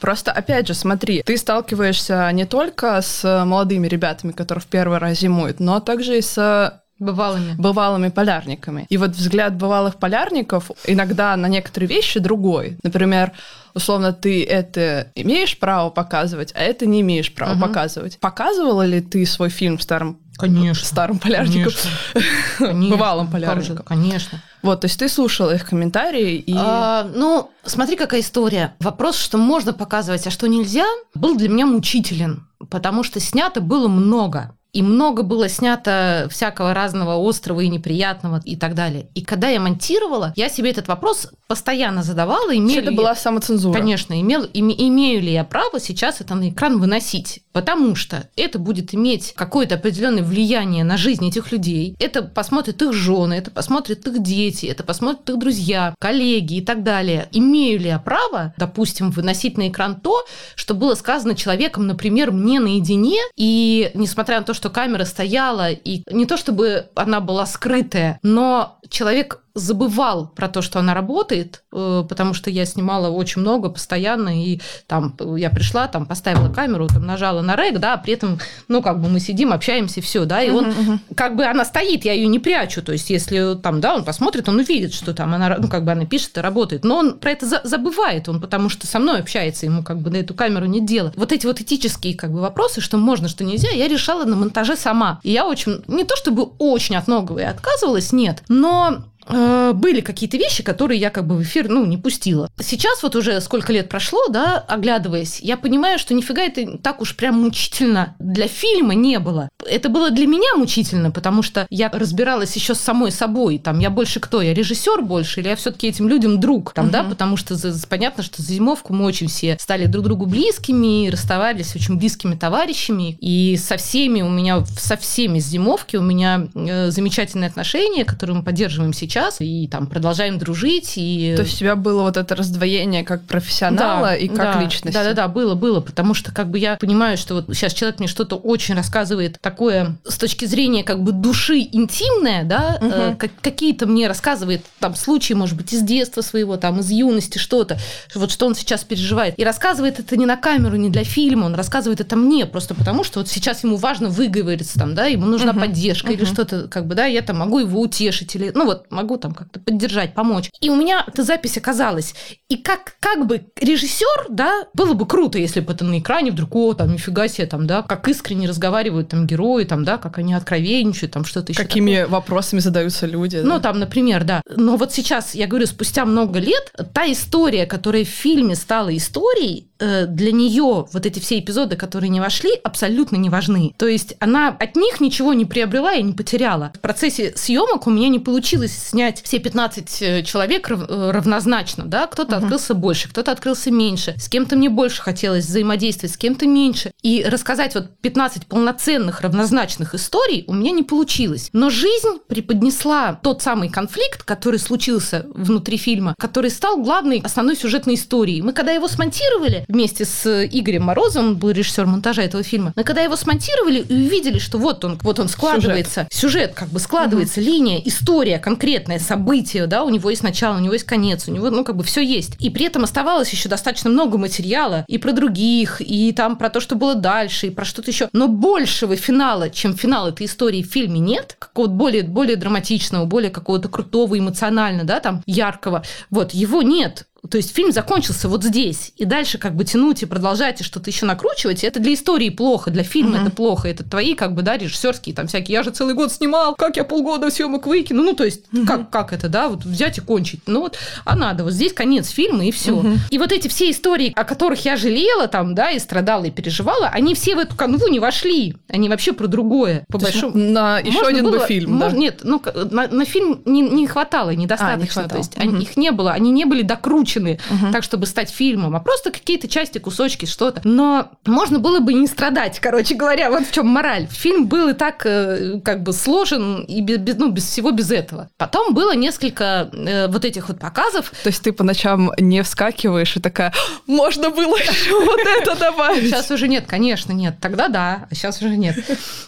[0.00, 5.18] Просто, опять же, смотри, ты сталкиваешься не только с молодыми ребятами, которые в первый раз
[5.18, 7.54] зимуют, но также и с Бывалыми.
[7.58, 8.86] Бывалыми полярниками.
[8.88, 12.78] И вот взгляд бывалых полярников иногда на некоторые вещи другой.
[12.82, 13.32] Например,
[13.74, 17.60] условно, ты это имеешь право показывать, а это не имеешь права угу.
[17.60, 18.18] показывать.
[18.20, 20.84] Показывала ли ты свой фильм старым Конечно.
[20.84, 21.72] Старым полярником.
[22.58, 22.96] Конечно.
[22.96, 23.84] Бывалым полярником.
[23.84, 24.42] Конечно.
[24.62, 26.54] Вот, то есть ты слушала их комментарии и...
[26.56, 28.74] А, ну, смотри, какая история.
[28.80, 33.86] Вопрос, что можно показывать, а что нельзя, был для меня мучителен, потому что снято было
[33.86, 34.56] много.
[34.74, 39.06] И много было снято всякого разного острого и неприятного и так далее.
[39.14, 42.54] И когда я монтировала, я себе этот вопрос постоянно задавала.
[42.54, 42.96] Имею это я...
[42.96, 43.78] была самоцензура.
[43.78, 47.40] Конечно, имел, име, имею ли я право сейчас это на экран выносить.
[47.52, 51.94] Потому что это будет иметь какое-то определенное влияние на жизнь этих людей.
[52.00, 56.82] Это посмотрят их жены, это посмотрят их дети, это посмотрят их друзья, коллеги и так
[56.82, 57.28] далее.
[57.30, 60.24] Имею ли я право, допустим, выносить на экран то,
[60.56, 65.72] что было сказано человеком, например, мне наедине, и несмотря на то, что что камера стояла,
[65.72, 71.62] и не то чтобы она была скрытая, но человек забывал про то, что она работает,
[71.72, 76.88] э, потому что я снимала очень много постоянно, и там я пришла, там поставила камеру,
[76.88, 80.42] там нажала на рек, да, при этом, ну, как бы мы сидим, общаемся, все, да,
[80.42, 81.14] и он, uh-huh, uh-huh.
[81.14, 84.48] как бы она стоит, я ее не прячу, то есть если там, да, он посмотрит,
[84.48, 87.30] он увидит, что там она, ну, как бы она пишет и работает, но он про
[87.30, 90.66] это за- забывает, он потому что со мной общается, ему как бы на эту камеру
[90.66, 91.12] не дело.
[91.14, 94.76] Вот эти вот этические как бы вопросы, что можно, что нельзя, я решала на монтаже
[94.76, 95.20] сама.
[95.22, 100.36] И я очень, не то чтобы очень от многого и отказывалась, нет, но были какие-то
[100.36, 102.50] вещи, которые я как бы в эфир, ну, не пустила.
[102.60, 107.16] Сейчас вот уже сколько лет прошло, да, оглядываясь, я понимаю, что нифига это так уж
[107.16, 109.48] прям мучительно для фильма не было.
[109.66, 113.58] Это было для меня мучительно, потому что я разбиралась еще с самой собой.
[113.58, 114.42] Там я больше кто?
[114.42, 116.72] Я режиссер больше или я все-таки этим людям друг?
[116.72, 116.92] Там, угу.
[116.92, 121.08] да, потому что за, понятно, что за зимовку мы очень все стали друг другу близкими,
[121.08, 123.16] расставались очень близкими товарищами.
[123.20, 128.36] И со всеми у меня, со всеми с зимовки у меня э, замечательные отношения, которые
[128.36, 130.94] мы поддерживаем сейчас сейчас, и там продолжаем дружить.
[130.96, 131.34] И...
[131.36, 134.96] То есть у тебя было вот это раздвоение как профессионала да, и как да, личности?
[134.96, 138.36] Да-да-да, было, было, потому что как бы я понимаю, что вот сейчас человек мне что-то
[138.36, 142.90] очень рассказывает такое с точки зрения как бы души интимное, да, угу.
[142.90, 147.38] э, как, какие-то мне рассказывает там случаи, может быть, из детства своего, там, из юности
[147.38, 147.78] что-то,
[148.14, 149.38] вот что он сейчас переживает.
[149.38, 153.04] И рассказывает это не на камеру, не для фильма, он рассказывает это мне, просто потому
[153.04, 155.60] что вот сейчас ему важно выговориться там, да, ему нужна угу.
[155.60, 156.14] поддержка угу.
[156.14, 159.34] или что-то, как бы, да, я там могу его утешить или, ну вот, могу там
[159.34, 160.50] как-то поддержать, помочь.
[160.60, 162.14] И у меня эта запись оказалась.
[162.48, 166.54] И как, как бы режиссер, да, было бы круто, если бы это на экране вдруг,
[166.54, 170.34] о, там, нифига себе, там, да, как искренне разговаривают там герои, там, да, как они
[170.34, 172.08] откровенничают, там, что-то еще Какими такое.
[172.08, 173.36] вопросами задаются люди.
[173.36, 173.60] Ну, да?
[173.60, 174.42] там, например, да.
[174.56, 179.68] Но вот сейчас, я говорю, спустя много лет, та история, которая в фильме стала историей,
[179.84, 183.74] э, для нее вот эти все эпизоды, которые не вошли, абсолютно не важны.
[183.76, 186.72] То есть она от них ничего не приобрела и не потеряла.
[186.74, 192.06] В процессе съемок у меня не получилось снять все 15 э, человек э, равнозначно, да,
[192.06, 192.44] кто-то угу.
[192.44, 196.92] открылся больше, кто-то открылся меньше, с кем-то мне больше хотелось взаимодействовать, с кем-то меньше.
[197.02, 201.50] И рассказать вот 15 полноценных равнозначных историй у меня не получилось.
[201.52, 207.94] Но жизнь преподнесла тот самый конфликт, который случился внутри фильма, который стал главной основной сюжетной
[207.94, 208.42] историей.
[208.42, 212.84] Мы когда его смонтировали вместе с Игорем Морозовым, он был режиссер монтажа этого фильма, мы
[212.84, 216.78] когда его смонтировали и увидели, что вот он, вот он складывается, сюжет, сюжет как бы
[216.78, 217.48] складывается, угу.
[217.48, 221.50] линия, история конкретное, событие, да, у него есть начало, у него есть конец, у него,
[221.50, 222.36] ну, как бы все есть.
[222.38, 226.60] И при этом оставалось еще достаточно много материала и про других, и там про то,
[226.60, 228.08] что было дальше, и про что-то еще.
[228.12, 233.30] Но большего финала, чем финал этой истории в фильме нет, какого-то более, более драматичного, более
[233.30, 235.82] какого-то крутого, эмоционально, да, там, яркого.
[236.10, 237.06] Вот, его нет.
[237.30, 240.90] То есть фильм закончился вот здесь, и дальше как бы тянуть и продолжать и что-то
[240.90, 243.26] еще накручивать, это для истории плохо, для фильма угу.
[243.26, 246.54] это плохо, это твои как бы, да, режиссерские там всякие, я же целый год снимал,
[246.54, 248.66] как я полгода съемок выкину, ну, то есть угу.
[248.66, 252.08] как, как это, да, вот взять и кончить, ну вот, а надо, вот здесь конец
[252.08, 252.72] фильма и все.
[252.72, 252.88] Угу.
[253.10, 256.88] И вот эти все истории, о которых я жалела там, да, и страдала, и переживала,
[256.88, 260.36] они все в эту канву не вошли, они вообще про другое, по большому.
[260.36, 261.96] На еще Можно один было, бы фильм, можно, да?
[261.96, 265.08] Нет, ну, на, на фильм не, не хватало, недостаточно, а, не хватало.
[265.08, 265.56] то есть угу.
[265.56, 267.72] их не было, они не были докручены озвучены угу.
[267.72, 270.60] так, чтобы стать фильмом, а просто какие-то части, кусочки, что-то.
[270.64, 274.06] Но можно было бы не страдать, короче говоря, вот в чем мораль.
[274.10, 278.28] Фильм был и так э, как бы сложен и без, ну, без всего без этого.
[278.36, 281.12] Потом было несколько э, вот этих вот показов.
[281.22, 283.52] То есть ты по ночам не вскакиваешь и такая,
[283.86, 286.04] можно было еще вот это добавить?
[286.10, 287.36] Сейчас уже нет, конечно, нет.
[287.40, 288.76] Тогда да, а сейчас уже нет.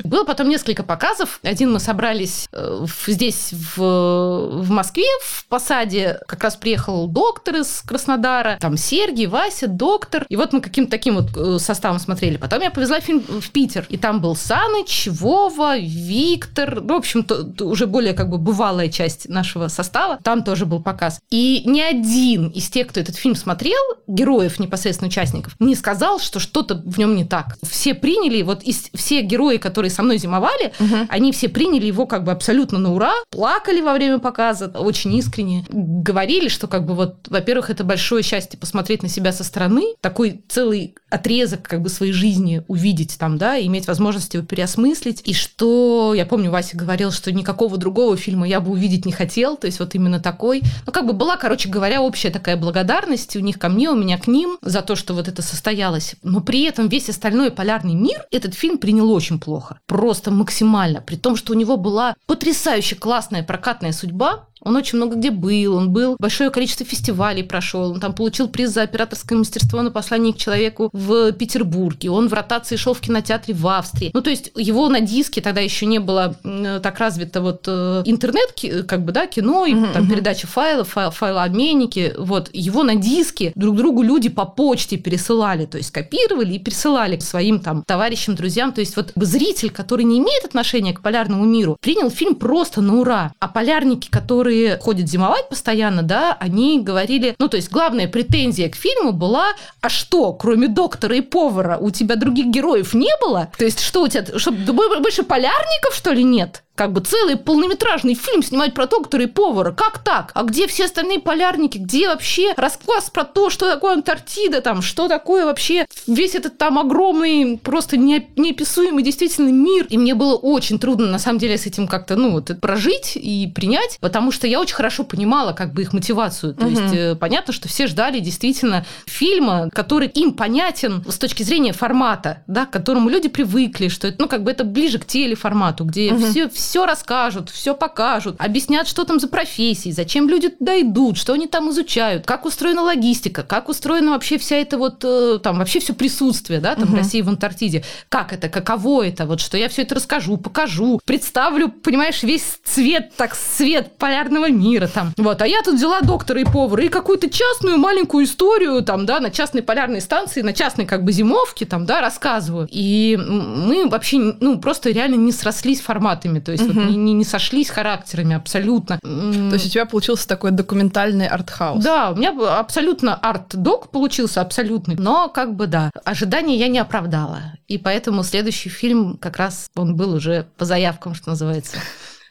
[0.05, 1.41] Было потом несколько показов.
[1.43, 6.19] Один мы собрались э, здесь в, в Москве, в Посаде.
[6.27, 10.27] Как раз приехал доктор из Краснодара, там Сергей, Вася, доктор.
[10.29, 12.37] И вот мы каким-то таким вот э, составом смотрели.
[12.37, 17.25] Потом я повезла фильм в Питер, и там был Саныч, Вова, Виктор, ну, в общем,
[17.25, 20.19] то, уже более как бы бывалая часть нашего состава.
[20.23, 21.21] Там тоже был показ.
[21.31, 26.41] И ни один из тех, кто этот фильм смотрел, героев, непосредственно участников, не сказал, что
[26.41, 27.57] что-то в нем не так.
[27.63, 31.07] Все приняли, вот из, все герои, которые со мной зимовали, угу.
[31.09, 35.65] они все приняли его как бы абсолютно на ура, плакали во время показа, очень искренне,
[35.69, 39.95] говорили, что как бы вот, во-первых, во-первых, это большое счастье посмотреть на себя со стороны,
[40.01, 45.23] такой целый отрезок как бы своей жизни увидеть там, да, и иметь возможность его переосмыслить.
[45.25, 49.57] И что, я помню, Вася говорил, что никакого другого фильма я бы увидеть не хотел,
[49.57, 50.63] то есть вот именно такой.
[50.87, 54.19] Ну, как бы была, короче говоря, общая такая благодарность у них ко мне, у меня
[54.19, 56.17] к ним за то, что вот это состоялось.
[56.23, 59.79] Но при этом весь остальной полярный мир этот фильм принял очень плохо.
[59.87, 61.01] Просто максимально.
[61.01, 65.75] При том, что у него была потрясающе классная прокатная судьба, он очень много где был,
[65.75, 70.33] он был большое количество фестивалей прошел, он там получил приз за операторское мастерство на послание
[70.33, 74.11] к человеку в Петербурге, он в ротации шел в кинотеатре в Австрии.
[74.13, 76.37] Ну, то есть его на диске тогда еще не было
[76.83, 78.55] так развито вот э, интернет,
[78.87, 80.11] как бы, да, кино, и uh-huh, там uh-huh.
[80.11, 85.79] передача файлов, файл, файлообменники, вот, его на диске друг другу люди по почте пересылали, то
[85.79, 90.45] есть копировали и пересылали своим там товарищам, друзьям, то есть вот зритель, который не имеет
[90.45, 95.49] отношения к полярному миру, принял фильм просто на ура, а полярники, которые которые ходят зимовать
[95.49, 100.69] постоянно, да, они говорили, ну, то есть главная претензия к фильму была, а что, кроме
[100.69, 103.51] доктора и повара, у тебя других героев не было?
[103.59, 106.63] То есть что у тебя, что, больше полярников, что ли, нет?
[106.77, 109.73] Как бы целый полнометражный фильм снимать про доктора и повара.
[109.73, 110.31] Как так?
[110.35, 111.79] А где все остальные полярники?
[111.79, 116.79] Где вообще рассказ про то, что такое Антарктида, там, что такое вообще весь этот там
[116.79, 119.87] огромный, просто не, неописуемый действительно мир?
[119.89, 123.51] И мне было очень трудно, на самом деле, с этим как-то, ну, вот, прожить и
[123.55, 126.55] принять, потому что я очень хорошо понимала, как бы, их мотивацию.
[126.55, 126.71] То угу.
[126.71, 132.43] есть, э, понятно, что все ждали действительно фильма, который им понятен с точки зрения формата,
[132.47, 136.13] да, к которому люди привыкли, что это, ну, как бы, это ближе к телеформату, где
[136.13, 136.27] угу.
[136.27, 141.33] все, все расскажут, все покажут, объяснят, что там за профессии, зачем люди туда идут, что
[141.33, 145.81] они там изучают, как устроена логистика, как устроена вообще вся эта вот, э, там, вообще
[145.81, 146.93] все присутствие, да, там, угу.
[146.93, 147.85] в России, в Антарктиде.
[148.09, 153.13] Как это, каково это, вот, что я все это расскажу, покажу, представлю, понимаешь, весь цвет,
[153.17, 155.13] так, свет полярного мира там.
[155.17, 159.21] Вот, а я тут взяла доктора и повара и какую-то частную маленькую историю, там, да,
[159.21, 162.69] на частной полярной станции, на частной, как бы, зимовке, там, да, рассказываю.
[162.71, 166.41] И мы вообще, ну, просто реально не срослись форматами.
[166.41, 166.81] То есть угу.
[166.81, 168.99] вот не, не, не сошлись характерами абсолютно.
[169.01, 171.83] То есть у тебя получился такой документальный артхаус?
[171.83, 177.55] Да, у меня абсолютно арт-док получился абсолютный, но как бы да, ожидания я не оправдала.
[177.69, 181.77] И поэтому следующий фильм как раз он был уже по заявкам, что называется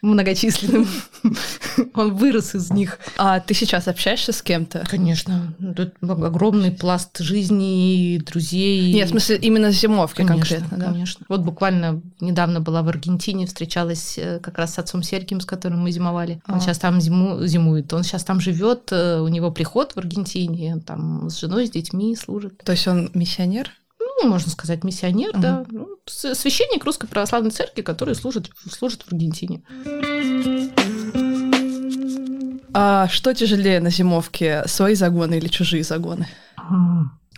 [0.06, 0.86] многочисленным.
[1.94, 2.98] Он вырос из них.
[3.18, 4.84] А ты сейчас общаешься с кем-то?
[4.88, 5.54] Конечно.
[5.76, 8.92] Тут огромный пласт жизни друзей.
[8.92, 10.86] Нет, в смысле, именно зимовки конечно, конкретно, да?
[10.92, 11.26] Конечно.
[11.28, 15.80] Вот буквально недавно была в Аргентине, встречалась э, как раз с отцом Сергием, с которым
[15.80, 16.40] мы зимовали.
[16.48, 16.60] Он а.
[16.60, 17.92] сейчас там зиму, зимует.
[17.92, 22.14] Он сейчас там живет, э, у него приход в Аргентине, там с женой, с детьми
[22.16, 22.58] служит.
[22.64, 23.70] То есть он миссионер?
[24.20, 25.38] Ну, можно сказать, миссионер, угу.
[25.40, 29.62] да, ну, священник Русской Православной Церкви, который служит, служит в Аргентине.
[32.72, 36.28] А что тяжелее на зимовке, свои загоны или чужие загоны?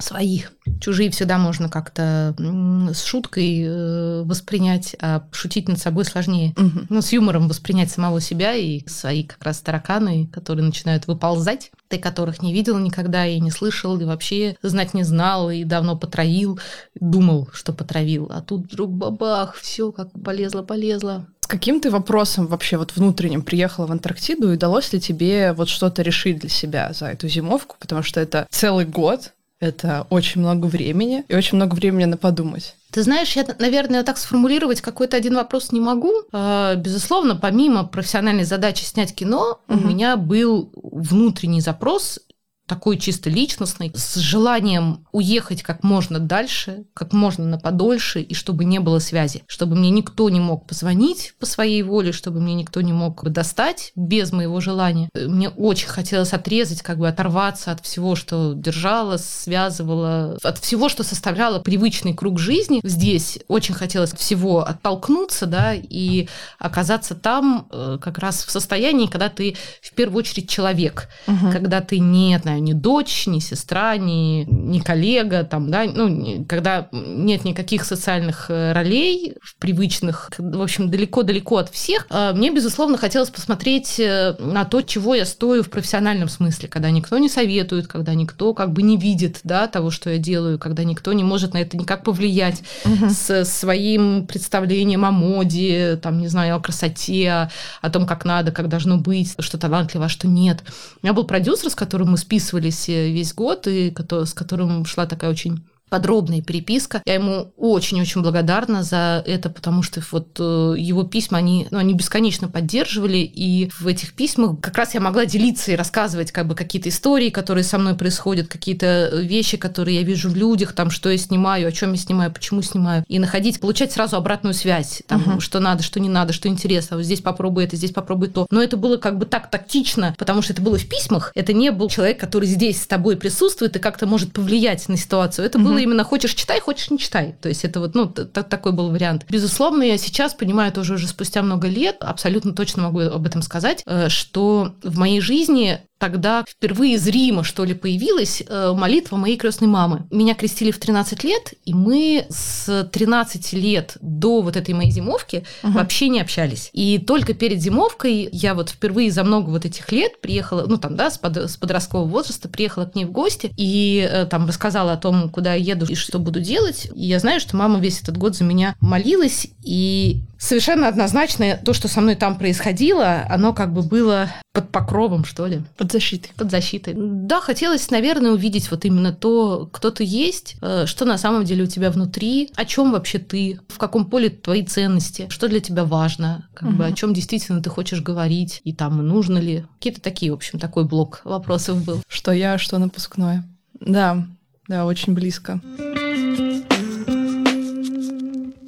[0.01, 0.53] Своих.
[0.81, 6.55] Чужие всегда можно как-то с шуткой э, воспринять, а шутить над собой сложнее.
[6.57, 6.87] Угу.
[6.89, 11.99] Ну, с юмором воспринять самого себя и свои как раз тараканы, которые начинают выползать, ты
[11.99, 16.61] которых не видел никогда и не слышал, и вообще знать не знал, и давно потравил,
[16.95, 18.29] думал, что потравил.
[18.31, 21.27] А тут вдруг бабах, все как полезло-полезло.
[21.41, 25.69] С каким ты вопросом вообще вот внутренним приехала в Антарктиду, и удалось ли тебе вот
[25.69, 27.77] что-то решить для себя за эту зимовку?
[27.79, 32.75] Потому что это целый год, это очень много времени и очень много времени на подумать.
[32.91, 36.13] Ты знаешь, я, наверное, так сформулировать какой-то один вопрос не могу.
[36.33, 39.79] А, безусловно, помимо профессиональной задачи снять кино, угу.
[39.79, 42.21] у меня был внутренний запрос
[42.69, 48.65] такой чисто личностный, с желанием уехать как можно дальше, как можно на подольше, и чтобы
[48.65, 52.81] не было связи, чтобы мне никто не мог позвонить по своей воле, чтобы мне никто
[52.83, 55.09] не мог достать без моего желания.
[55.15, 61.03] Мне очень хотелось отрезать, как бы оторваться от всего, что держало, связывало, от всего, что
[61.03, 62.81] составляло привычный круг жизни.
[62.85, 66.29] Здесь очень хотелось всего оттолкнуться, да, и
[66.59, 71.51] оказаться там э, как раз в состоянии, когда ты в первую очередь человек, угу.
[71.51, 76.45] когда ты не, знаю, знаю, ни дочь, ни сестра, ни, ни коллега, там, да, ну,
[76.49, 82.99] когда нет никаких социальных э, ролей привычных, в общем, далеко-далеко от всех, э, мне, безусловно,
[82.99, 87.87] хотелось посмотреть э, на то, чего я стою в профессиональном смысле, когда никто не советует,
[87.87, 91.55] когда никто как бы не видит, да, того, что я делаю, когда никто не может
[91.55, 93.11] на это никак повлиять угу.
[93.11, 97.51] с своим представлением о моде, там, не знаю, о красоте,
[97.83, 100.63] о том, как надо, как должно быть, что талантливо, а что нет.
[101.03, 104.85] У меня был продюсер, с которым мы списывали переписывались э, весь год, и с которым
[104.85, 107.03] шла такая очень подробная переписка.
[107.05, 111.95] Я ему очень-очень благодарна за это, потому что вот э, его письма, они, ну, они
[111.95, 116.55] бесконечно поддерживали, и в этих письмах как раз я могла делиться и рассказывать как бы
[116.55, 121.11] какие-то истории, которые со мной происходят, какие-то вещи, которые я вижу в людях, там, что
[121.11, 125.23] я снимаю, о чем я снимаю, почему снимаю, и находить, получать сразу обратную связь, там,
[125.23, 125.41] угу.
[125.41, 128.47] что надо, что не надо, что интересно, вот здесь попробуй это, здесь попробуй то.
[128.51, 131.71] Но это было как бы так тактично, потому что это было в письмах, это не
[131.71, 135.47] был человек, который здесь с тобой присутствует и как-то может повлиять на ситуацию.
[135.47, 135.69] Это угу.
[135.69, 137.37] было именно хочешь читай, хочешь не читай.
[137.41, 139.27] То есть это вот, ну, такой был вариант.
[139.29, 143.83] Безусловно, я сейчас понимаю тоже уже спустя много лет, абсолютно точно могу об этом сказать,
[143.87, 149.69] э, что в моей жизни тогда впервые зримо, что ли, появилась э, молитва моей крестной
[149.69, 150.07] мамы.
[150.11, 155.45] Меня крестили в 13 лет, и мы с 13 лет до вот этой моей зимовки
[155.63, 155.73] угу.
[155.73, 156.71] вообще не общались.
[156.73, 160.97] И только перед зимовкой я вот впервые за много вот этих лет приехала, ну там,
[160.97, 164.93] да, с, под, с подросткового возраста приехала к ней в гости и э, там рассказала
[164.93, 166.89] о том, куда я еду и что буду делать.
[166.95, 171.73] И я знаю, что мама весь этот год за меня молилась, и совершенно однозначно то,
[171.73, 175.63] что со мной там происходило, оно как бы было под покровом, что ли.
[175.77, 176.33] Под защитой.
[176.37, 176.95] Под защитой.
[176.97, 181.63] Да, хотелось, наверное, увидеть вот именно то, кто ты есть, э, что на самом деле
[181.63, 185.85] у тебя внутри, о чем вообще ты, в каком поле твои ценности, что для тебя
[185.85, 186.79] важно, как угу.
[186.79, 189.65] бы о чем действительно ты хочешь говорить, и там нужно ли.
[189.77, 192.03] Какие-то такие, в общем, такой блок вопросов был.
[192.09, 193.45] Что я, что напускное.
[193.81, 194.27] Да,
[194.67, 195.61] да, очень близко.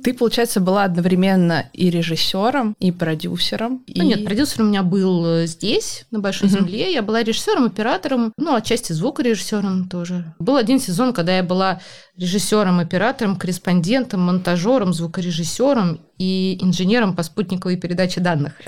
[0.03, 3.83] Ты, получается, была одновременно и режиссером, и продюсером.
[3.87, 4.07] Ну, и...
[4.07, 6.59] нет, продюсер у меня был э, здесь, на Большой mm-hmm.
[6.59, 6.93] Земле.
[6.93, 10.35] Я была режиссером, оператором, ну, отчасти звукорежиссером тоже.
[10.39, 11.81] Был один сезон, когда я была
[12.17, 18.55] режиссером, оператором, корреспондентом, монтажером, звукорежиссером и инженером по спутниковой передаче данных.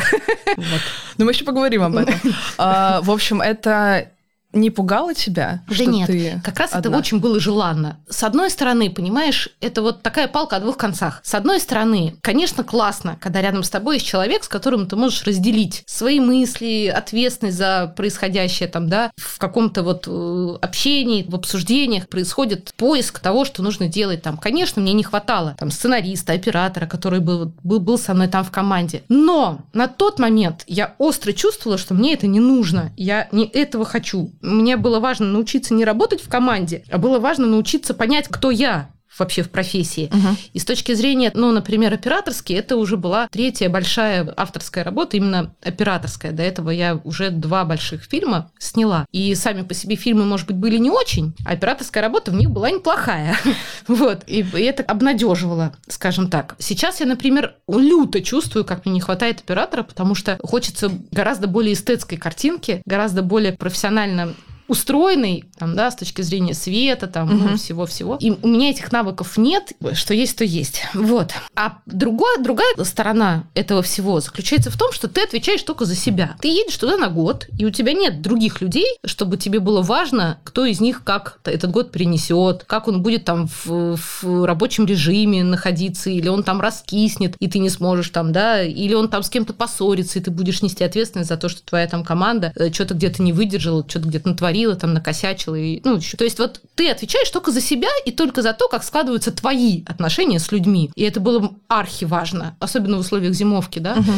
[1.19, 2.15] Ну, мы еще поговорим об этом.
[2.59, 4.11] А, в общем, это
[4.53, 5.63] не пугало тебя?
[5.69, 6.81] Да нет, как раз одна?
[6.81, 7.99] это очень было желанно.
[8.09, 11.21] С одной стороны, понимаешь, это вот такая палка о двух концах.
[11.23, 15.25] С одной стороны, конечно, классно, когда рядом с тобой есть человек, с которым ты можешь
[15.25, 22.09] разделить свои мысли, ответственность за происходящее там, да, в каком-то вот э, общении, в обсуждениях
[22.09, 24.37] происходит поиск того, что нужно делать там.
[24.37, 28.51] Конечно, мне не хватало там сценариста, оператора, который был, был, был со мной там в
[28.51, 29.03] команде.
[29.09, 32.93] Но на тот момент я остро чувствовала, что мне это не нужно.
[32.97, 34.31] Я не этого хочу.
[34.43, 38.91] Мне было важно научиться не работать в команде, а было важно научиться понять, кто я
[39.19, 40.11] вообще в профессии.
[40.13, 40.37] Угу.
[40.55, 45.55] И с точки зрения, ну, например, операторский, это уже была третья большая авторская работа, именно
[45.63, 46.33] операторская.
[46.33, 49.07] До этого я уже два больших фильма сняла.
[49.13, 52.51] И сами по себе фильмы, может быть, были не очень, а операторская работа в них
[52.51, 53.37] была неплохая.
[53.89, 54.23] вот.
[54.27, 56.57] И это обнадеживало, скажем так.
[56.59, 61.75] Сейчас я, например, люто чувствую, как мне не хватает оператора, потому что хочется гораздо более
[61.75, 64.35] эстетской картинки, гораздо более профессионально
[64.73, 67.49] устроенный, там, да, с точки зрения света, там, угу.
[67.51, 68.17] ну, всего-всего.
[68.19, 70.83] И у меня этих навыков нет, что есть, то есть.
[70.95, 71.33] Вот.
[71.55, 76.37] А другое, другая сторона этого всего заключается в том, что ты отвечаешь только за себя.
[76.41, 80.39] Ты едешь туда на год, и у тебя нет других людей, чтобы тебе было важно,
[80.43, 85.45] кто из них как этот год принесет, как он будет там в, в рабочем режиме
[85.45, 89.29] находиться, или он там раскиснет, и ты не сможешь там, да, или он там с
[89.29, 92.95] кем-то поссорится, и ты будешь нести ответственность за то, что твоя там команда э, что-то
[92.95, 95.55] где-то не выдержала, что-то где-то натворила, натворила, там, накосячила.
[95.55, 98.85] И, ну, то есть вот ты отвечаешь только за себя и только за то, как
[98.85, 100.91] складываются твои отношения с людьми.
[100.95, 103.95] И это было архи важно, особенно в условиях зимовки, да.
[103.95, 104.13] Угу.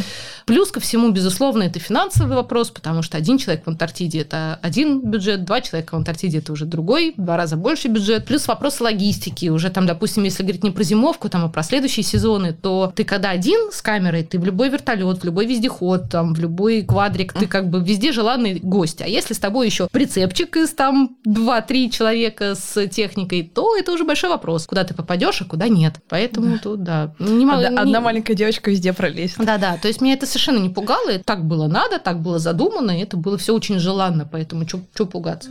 [0.47, 5.01] Плюс ко всему, безусловно, это финансовый вопрос, потому что один человек в Антарктиде– это один
[5.01, 8.27] бюджет, два человека в Антарктиде– это уже другой, два раза больше бюджет.
[8.27, 9.49] Плюс вопрос логистики.
[9.49, 13.05] Уже там, допустим, если говорить не про зимовку, там, а про следующие сезоны, то ты
[13.05, 17.33] когда один с камерой, ты в любой вертолет, в любой вездеход, там, в любой квадрик,
[17.33, 19.01] ты как бы везде желанный гость.
[19.01, 23.93] А если с тобой еще прицеп прицепчик из там 2-3 человека с техникой, то это
[23.93, 25.95] уже большой вопрос, куда ты попадешь, а куда нет.
[26.09, 26.59] Поэтому да.
[26.63, 27.15] тут, да.
[27.19, 27.77] Не одна, не...
[27.77, 29.39] одна маленькая девочка везде пролезет.
[29.39, 32.99] Да-да, то есть меня это совершенно не пугало, и так было надо, так было задумано,
[32.99, 35.51] и это было все очень желанно, поэтому что пугаться.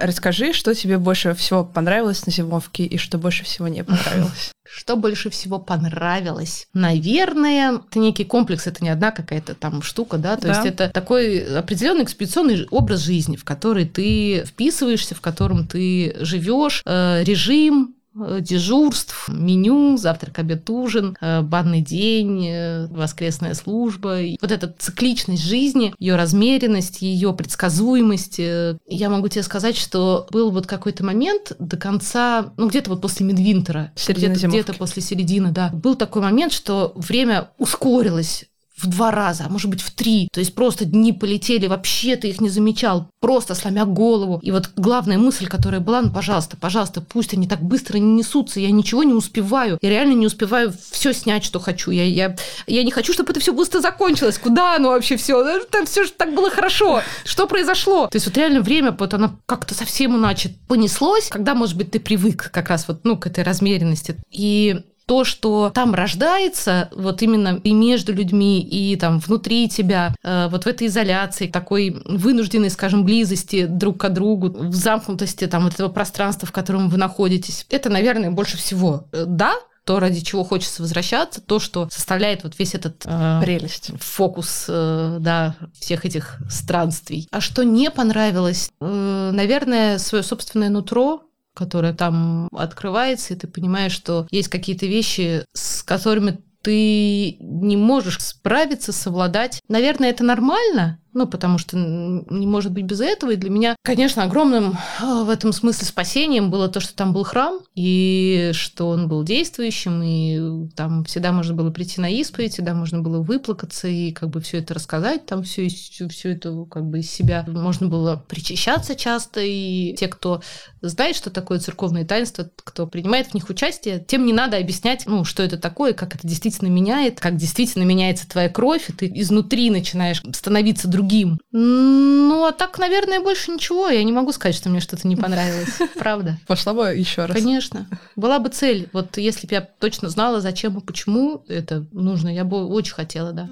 [0.00, 4.52] Расскажи, что тебе больше всего понравилось на зимовке и что больше всего не понравилось.
[4.70, 6.68] Что больше всего понравилось?
[6.74, 10.48] Наверное, это некий комплекс, это не одна какая-то там штука, да, то да.
[10.48, 16.82] есть это такой определенный экспедиционный образ жизни, в который ты вписываешься, в котором ты живешь,
[16.84, 24.20] э, режим, дежурств, меню, завтрак, обед, ужин, э, банный день, э, воскресная служба.
[24.20, 28.38] И вот эта цикличность жизни, ее размеренность, ее предсказуемость.
[28.38, 33.26] Я могу тебе сказать, что был вот какой-то момент до конца, ну где-то вот после
[33.26, 38.46] Медвинтера, где-то, где-то после середины, да, был такой момент, что время ускорилось
[38.80, 40.28] в два раза, а может быть в три.
[40.32, 44.38] То есть просто дни полетели, вообще ты их не замечал, просто сломя голову.
[44.42, 48.60] И вот главная мысль, которая была, ну, пожалуйста, пожалуйста, пусть они так быстро не несутся,
[48.60, 49.78] я ничего не успеваю.
[49.82, 51.90] Я реально не успеваю все снять, что хочу.
[51.90, 54.38] Я, я, я не хочу, чтобы это все быстро закончилось.
[54.38, 55.60] Куда оно вообще все?
[55.64, 57.02] Там все же так было хорошо.
[57.24, 58.06] Что произошло?
[58.06, 62.00] То есть вот реально время, вот оно как-то совсем иначе понеслось, когда, может быть, ты
[62.00, 64.16] привык как раз вот, ну, к этой размеренности.
[64.30, 70.48] И то, что там рождается, вот именно и между людьми, и там внутри тебя, э,
[70.50, 75.72] вот в этой изоляции, такой вынужденной, скажем, близости друг к другу, в замкнутости там вот
[75.72, 79.06] этого пространства, в котором вы находитесь, это, наверное, больше всего.
[79.12, 79.54] Э, да,
[79.88, 85.16] то, ради чего хочется возвращаться, то, что составляет вот весь этот э, прелесть, фокус, э,
[85.18, 87.26] да, всех этих странствий.
[87.30, 91.22] А что не понравилось, э, наверное, свое собственное нутро,
[91.58, 98.20] которая там открывается, и ты понимаешь, что есть какие-то вещи, с которыми ты не можешь
[98.20, 99.60] справиться, совладать.
[99.68, 103.32] Наверное, это нормально, ну, потому что не может быть без этого.
[103.32, 107.24] И для меня, конечно, огромным а, в этом смысле спасением было то, что там был
[107.24, 112.72] храм, и что он был действующим, и там всегда можно было прийти на исповедь, всегда
[112.72, 116.86] можно было выплакаться и как бы все это рассказать, там все, все, все это как
[116.86, 120.40] бы из себя можно было причащаться часто, и те, кто
[120.80, 125.24] знает, что такое церковное таинство, кто принимает в них участие, тем не надо объяснять, ну,
[125.24, 129.70] что это такое, как это действительно меняет, как действительно меняется твоя кровь, и ты изнутри
[129.70, 131.40] начинаешь становиться другим другим.
[131.52, 133.88] Ну, а так, наверное, больше ничего.
[133.88, 135.78] Я не могу сказать, что мне что-то не понравилось.
[135.98, 136.38] Правда.
[136.46, 137.36] Пошла бы еще раз.
[137.36, 137.86] Конечно.
[138.16, 138.88] Была бы цель.
[138.92, 143.32] Вот если бы я точно знала, зачем и почему это нужно, я бы очень хотела,
[143.32, 143.48] да.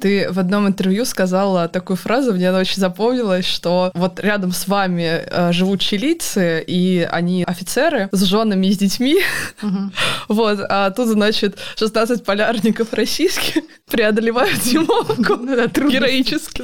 [0.00, 4.66] Ты в одном интервью сказала такую фразу, мне она очень запомнилась, что вот рядом с
[4.66, 9.18] вами э, живут чилийцы, и они офицеры с женами и с детьми.
[10.28, 15.36] Вот, а тут, значит, 16 полярников российских преодолевают зимовку
[15.90, 16.62] героически.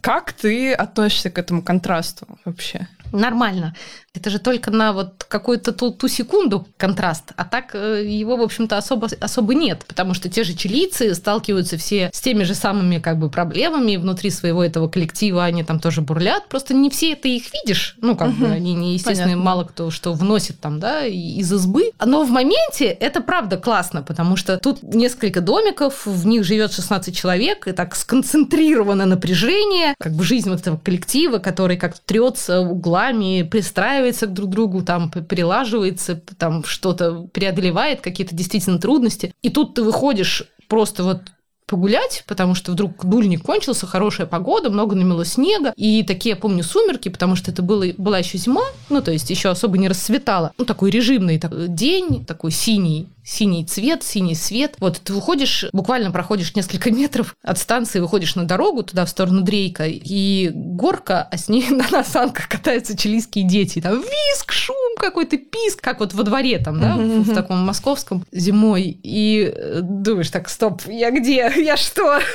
[0.00, 2.88] Как ты относишься к этому контрасту вообще?
[3.12, 3.74] Нормально.
[4.14, 8.42] Это же только на вот какую-то ту, ту секунду контраст, а так э, его, в
[8.42, 12.98] общем-то, особо, особо нет, потому что те же чилийцы сталкиваются все с теми же самыми
[12.98, 17.26] как бы проблемами внутри своего этого коллектива, они там тоже бурлят, просто не все это
[17.26, 18.36] их видишь, ну, как угу.
[18.36, 19.44] бы они, не, естественно, Понятно.
[19.44, 24.36] мало кто что вносит там, да, из избы, но в моменте это правда классно, потому
[24.36, 30.22] что тут несколько домиков, в них живет 16 человек, и так сконцентрировано напряжение, как бы
[30.22, 32.60] жизнь вот этого коллектива, который как трется
[33.04, 39.34] углами, пристраивается друг другу, там прилаживается, там что-то преодолевает, какие-то действительно трудности.
[39.42, 41.20] И тут ты выходишь просто вот
[41.66, 46.62] погулять, потому что вдруг дульник кончился, хорошая погода, много намело снега, и такие, я помню,
[46.62, 50.52] сумерки, потому что это было, была еще зима, ну, то есть еще особо не расцветало.
[50.58, 54.74] Ну, такой режимный такой день, такой синий, синий цвет, синий свет.
[54.78, 59.40] Вот ты выходишь, буквально проходишь несколько метров от станции, выходишь на дорогу туда, в сторону
[59.40, 63.80] Дрейка, и горка, а с ней на, на санках катаются чилийские дети.
[63.80, 68.26] Там виск, шум какой-то, писк, как вот во дворе там, да, в, в таком московском
[68.30, 68.98] зимой.
[69.02, 71.50] И э, думаешь, так, стоп, я где?
[71.56, 72.20] Я что?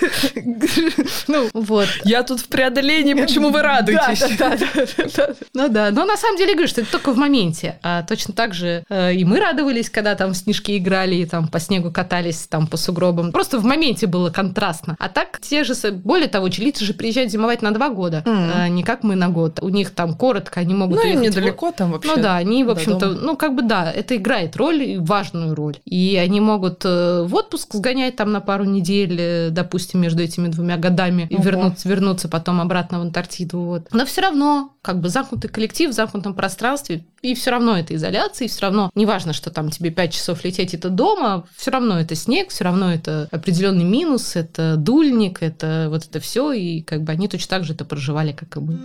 [1.27, 1.87] Ну, вот.
[2.03, 4.37] Я тут в преодолении, почему вы радуетесь?
[4.37, 5.33] Да, да, да.
[5.53, 7.79] Ну да, но на самом деле, говорю, что это только в моменте.
[7.83, 11.59] А точно так же э, и мы радовались, когда там снежки играли и там по
[11.59, 13.32] снегу катались, там по сугробам.
[13.32, 14.95] Просто в моменте было контрастно.
[14.99, 18.51] А так те же, более того, чилийцы же приезжают зимовать на два года, mm.
[18.55, 19.59] а не как мы на год.
[19.61, 22.15] У них там коротко, они могут Ну, им недалеко там вообще.
[22.15, 25.77] Ну да, они, в общем-то, ну как бы да, это играет роль, важную роль.
[25.86, 30.47] И они могут э, в отпуск сгонять там на пару недель, э, допустим, между этими
[30.47, 33.59] двумя годами и вернуться, вернуться потом обратно в Антарктиду.
[33.59, 33.88] Вот.
[33.91, 38.45] Но все равно как бы замкнутый коллектив в замкнутом пространстве, и все равно это изоляция,
[38.45, 42.15] и все равно неважно, что там тебе 5 часов лететь это дома, все равно это
[42.15, 47.11] снег, все равно это определенный минус, это дульник, это вот это все, и как бы
[47.11, 48.80] они точно так же это проживали, как и мы.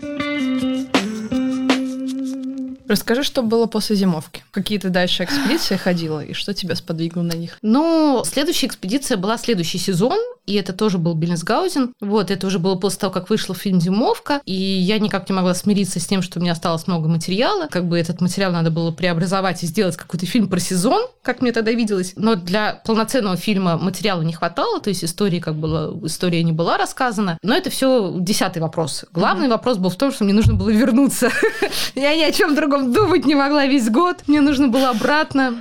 [2.87, 4.45] Расскажи, что было после зимовки.
[4.51, 7.59] Какие ты дальше экспедиции ходила, и что тебя сподвигло на них?
[7.63, 11.95] Ну, следующая экспедиция была следующий сезон, и это тоже был Беллинсгаузен.
[12.01, 15.55] Вот, это уже было после того, как вышел фильм «Зимовка», и я никак не могла
[15.55, 17.67] смириться с тем, что у меня осталось много материала.
[17.69, 21.53] Как бы этот материал надо было преобразовать и сделать какой-то фильм про сезон, как мне
[21.53, 22.13] тогда виделось.
[22.17, 26.77] Но для полноценного фильма материала не хватало, то есть истории как было, история не была
[26.77, 27.39] рассказана.
[27.43, 29.05] Но это все десятый вопрос.
[29.13, 29.51] Главный mm-hmm.
[29.51, 31.31] вопрос был в том, что мне нужно было вернуться.
[31.95, 34.19] Я ни о чем другом думать не могла весь год.
[34.27, 35.55] Мне нужно было обратно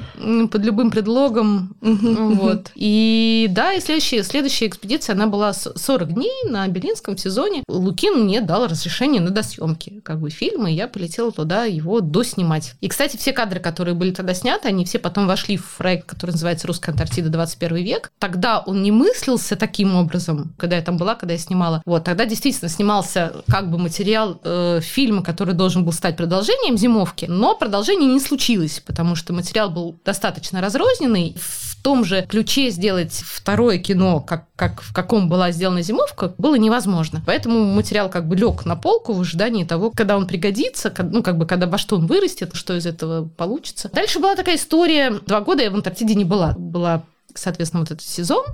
[0.51, 1.75] под любым предлогом.
[1.81, 2.71] Вот.
[2.75, 7.63] И да, и следующая, следующая экспедиция, она была 40 дней на Берлинском сезоне.
[7.67, 12.73] Лукин мне дал разрешение на досъемки как бы фильма, и я полетела туда его доснимать.
[12.81, 16.31] И, кстати, все кадры, которые были тогда сняты, они все потом вошли в проект, который
[16.31, 18.11] называется «Русская Антарктида 21 век».
[18.19, 21.81] Тогда он не мыслился таким образом, когда я там была, когда я снимала.
[21.85, 27.25] Вот, тогда действительно снимался как бы материал э, фильма, который должен был стать продолжением «Зимовки»,
[27.25, 31.35] но продолжение не случилось, потому что материал был достаточно разрозненный.
[31.83, 37.21] Том же ключе сделать второе кино, как, как в каком была сделана зимовка, было невозможно.
[37.25, 41.37] Поэтому материал как бы лег на полку в ожидании того, когда он пригодится, ну, как
[41.37, 43.89] бы, когда во что он вырастет, что из этого получится.
[43.93, 45.11] Дальше была такая история.
[45.25, 46.55] Два года я в Антарктиде не была.
[46.57, 47.03] Была,
[47.35, 48.45] соответственно, вот этот сезон.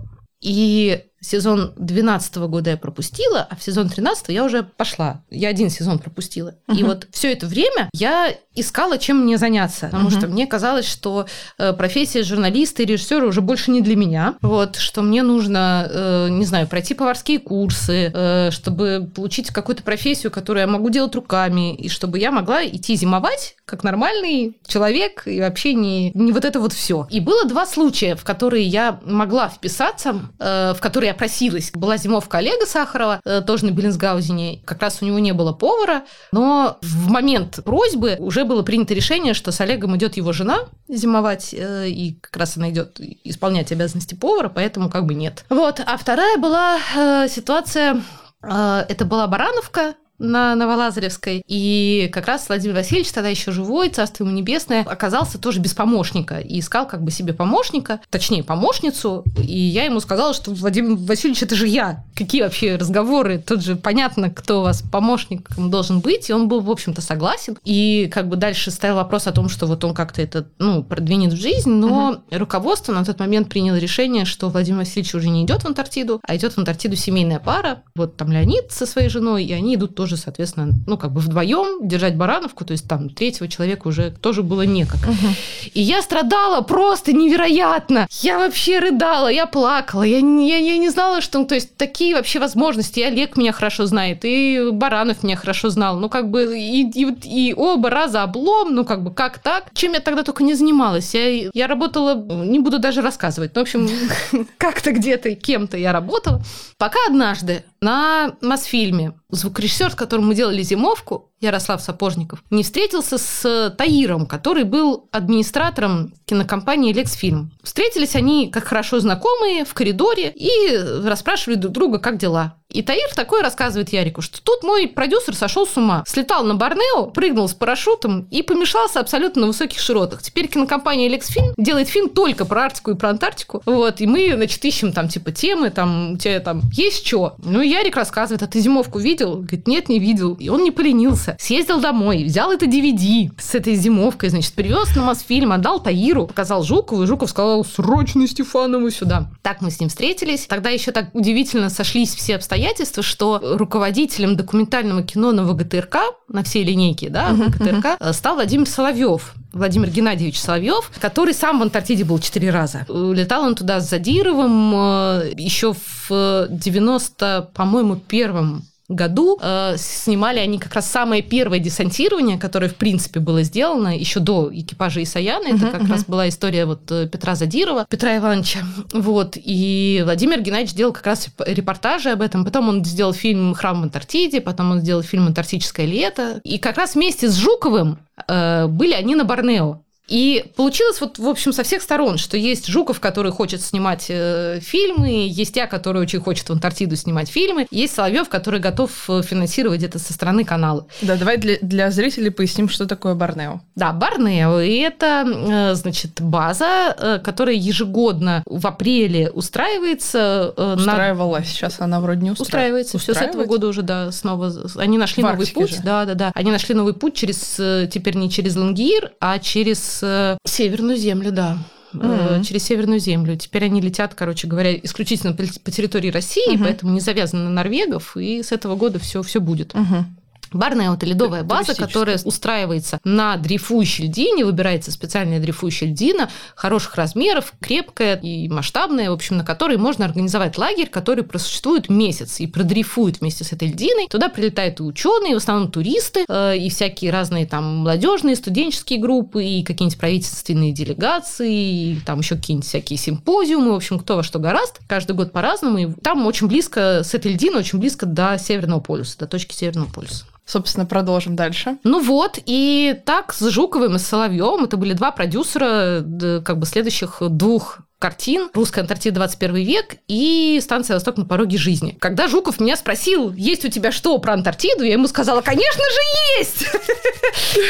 [0.42, 5.22] И сезон 12 года я пропустила, а в сезон 13 я уже пошла.
[5.30, 6.56] Я один сезон пропустила.
[6.68, 6.78] Uh-huh.
[6.78, 10.18] И вот все это время я искала, чем мне заняться, потому uh-huh.
[10.18, 14.36] что мне казалось, что э, профессия журналиста и режиссера уже больше не для меня.
[14.42, 20.32] Вот, что мне нужно, э, не знаю, пройти поварские курсы, э, чтобы получить какую-то профессию,
[20.32, 25.40] которую я могу делать руками, и чтобы я могла идти зимовать как нормальный человек и
[25.40, 27.08] вообще не, не вот это вот все.
[27.10, 31.72] И было два случая, в которые я могла вписаться, в которые я просилась.
[31.74, 34.62] Была зимовка Олега Сахарова, э, тоже на Беллинсгаузене.
[34.66, 39.34] Как раз у него не было повара, но в момент просьбы уже было принято решение,
[39.34, 44.16] что с Олегом идет его жена зимовать, э, и как раз она идет исполнять обязанности
[44.16, 45.46] повара, поэтому как бы нет.
[45.50, 45.82] Вот.
[45.86, 48.02] А вторая была э, ситуация,
[48.42, 51.42] это была Барановка, на Новолазаревской.
[51.48, 56.40] И как раз Владимир Васильевич, тогда еще живой, царство ему небесное, оказался тоже без помощника.
[56.40, 59.24] И искал как бы себе помощника, точнее, помощницу.
[59.42, 62.04] И я ему сказала, что Владимир Васильевич, это же я.
[62.16, 63.40] Какие вообще разговоры?
[63.46, 66.30] Тут же понятно, кто у вас помощником должен быть.
[66.30, 67.58] И он был, в общем-то, согласен.
[67.64, 71.34] И как бы дальше стоял вопрос о том, что вот он как-то это, ну, продвинет
[71.34, 71.72] в жизнь.
[71.72, 72.38] Но угу.
[72.38, 76.36] руководство на тот момент приняло решение, что Владимир Васильевич уже не идет в Антарктиду, а
[76.36, 77.84] идет в Антарктиду семейная пара.
[77.96, 81.88] Вот там Леонид со своей женой, и они идут тоже, соответственно, ну, как бы вдвоем
[81.88, 85.00] держать барановку, то есть там третьего человека уже тоже было некак.
[85.08, 85.34] Угу.
[85.74, 88.08] И я страдала просто невероятно.
[88.22, 91.44] Я вообще рыдала, я плакала, я, я, я не знала, что...
[91.46, 93.00] То есть такие вообще возможности.
[93.00, 96.00] И Олег меня хорошо знает, и Баранов меня хорошо знал.
[96.00, 99.74] Ну, как бы и, и, и оба раза облом, ну, как бы как так?
[99.74, 101.14] Чем я тогда только не занималась?
[101.14, 103.52] Я, я работала, не буду даже рассказывать.
[103.56, 103.90] Ну, в общем,
[104.58, 106.42] как-то где-то кем-то я работала.
[106.78, 113.74] Пока однажды на Мосфильме звукорежиссер, с которым мы делали зимовку, Ярослав Сапожников, не встретился с
[113.78, 117.52] Таиром, который был администратором кинокомпании «Лексфильм».
[117.64, 120.76] Встретились они, как хорошо знакомые, в коридоре и
[121.06, 122.56] расспрашивали друг друга, как дела.
[122.72, 126.04] И Таир такой рассказывает Ярику, что тут мой продюсер сошел с ума.
[126.06, 130.22] Слетал на Борнео, прыгнул с парашютом и помешался абсолютно на высоких широтах.
[130.22, 133.64] Теперь кинокомпания Лексфильм делает фильм только про Арктику и про Антарктику.
[133.66, 137.36] Вот, и мы, значит, ищем там типа темы, там у тебя там есть что.
[137.40, 139.38] Ну, Ярик рассказывает, а ты зимовку видел?
[139.38, 140.36] Говорит, нет, не видел.
[140.36, 141.29] И он не поленился.
[141.40, 146.64] Съездил домой, взял это DVD с этой зимовкой, значит, привез на Мосфильм, отдал Таиру, показал
[146.64, 149.30] Жукову, и Жуков сказал, срочно Стефанову сюда.
[149.42, 150.46] Так мы с ним встретились.
[150.48, 155.98] Тогда еще так удивительно сошлись все обстоятельства что руководителем документального кино на ВГТРК,
[156.30, 158.14] на всей линейке, да, uh-huh, ВГТРК, uh-huh.
[158.14, 159.34] стал Владимир Соловьев.
[159.52, 162.86] Владимир Геннадьевич Соловьев, который сам в Антарктиде был четыре раза.
[162.88, 170.58] Летал он туда с Задировым э, еще в 90, по-моему, первом году э, снимали они
[170.58, 175.48] как раз самое первое десантирование, которое, в принципе, было сделано еще до экипажа Исаяна.
[175.48, 175.92] Это uh-huh, как uh-huh.
[175.92, 178.60] раз была история вот э, Петра Задирова, Петра Ивановича.
[178.94, 179.34] Вот.
[179.36, 182.44] И Владимир Геннадьевич делал как раз репортажи об этом.
[182.44, 186.42] Потом он сделал фильм «Храм в Антарктиде», потом он сделал фильм «Антарктическое лето».
[186.44, 189.84] И как раз вместе с Жуковым э, были они на Борнео.
[190.10, 194.60] И получилось вот, в общем, со всех сторон, что есть Жуков, который хочет снимать э,
[194.62, 199.22] фильмы, есть я, который очень хочет в Антарктиду снимать фильмы, есть Соловьев, который готов э,
[199.22, 200.88] финансировать это со стороны канала.
[201.02, 203.62] Да, давай для, для зрителей поясним, что такое Барнео.
[203.76, 210.54] Да, Барнео– это, э, значит, база, э, которая ежегодно в апреле устраивается.
[210.58, 211.54] Э, Устраивалась, на...
[211.54, 212.98] сейчас она вроде не устраивается.
[212.98, 214.52] Устраивается, все с этого года уже, да, снова.
[214.76, 215.70] Они нашли в новый путь.
[215.70, 215.82] Же.
[215.84, 216.32] Да, да, да.
[216.34, 221.32] Они нашли новый путь через, э, теперь не через Лангир, а через Э, Северную землю,
[221.32, 221.58] да.
[221.94, 222.44] Mm-hmm.
[222.44, 223.36] через Северную землю.
[223.36, 226.64] Теперь они летят, короче говоря, исключительно по территории России, mm-hmm.
[226.64, 229.74] поэтому не завязаны на норвегов, и с этого года все все будет.
[229.74, 230.04] Mm-hmm.
[230.52, 237.54] Барная это ледовая база, которая устраивается на дрейфующей льдине, выбирается специальная дрейфующая льдина, хороших размеров,
[237.60, 243.20] крепкая и масштабная, в общем, на которой можно организовать лагерь, который просуществует месяц и продрейфует
[243.20, 244.08] вместе с этой льдиной.
[244.10, 249.44] Туда прилетают и ученые, в основном туристы, э, и всякие разные там молодежные, студенческие группы,
[249.44, 254.40] и какие-нибудь правительственные делегации, и там еще какие-нибудь всякие симпозиумы, в общем, кто во что
[254.40, 254.80] гораст.
[254.88, 255.78] Каждый год по-разному.
[255.78, 259.90] И там очень близко, с этой льдины очень близко до Северного полюса, до точки Северного
[259.92, 260.26] полюса.
[260.50, 261.78] Собственно, продолжим дальше.
[261.84, 266.04] Ну вот, и так с Жуковым и с Соловьем это были два продюсера
[266.44, 271.98] как бы следующих двух картин «Русская Антарктида 21 век» и «Станция Восток на пороге жизни».
[272.00, 276.40] Когда Жуков меня спросил, есть у тебя что про Антарктиду, я ему сказала, конечно же
[276.40, 276.66] есть!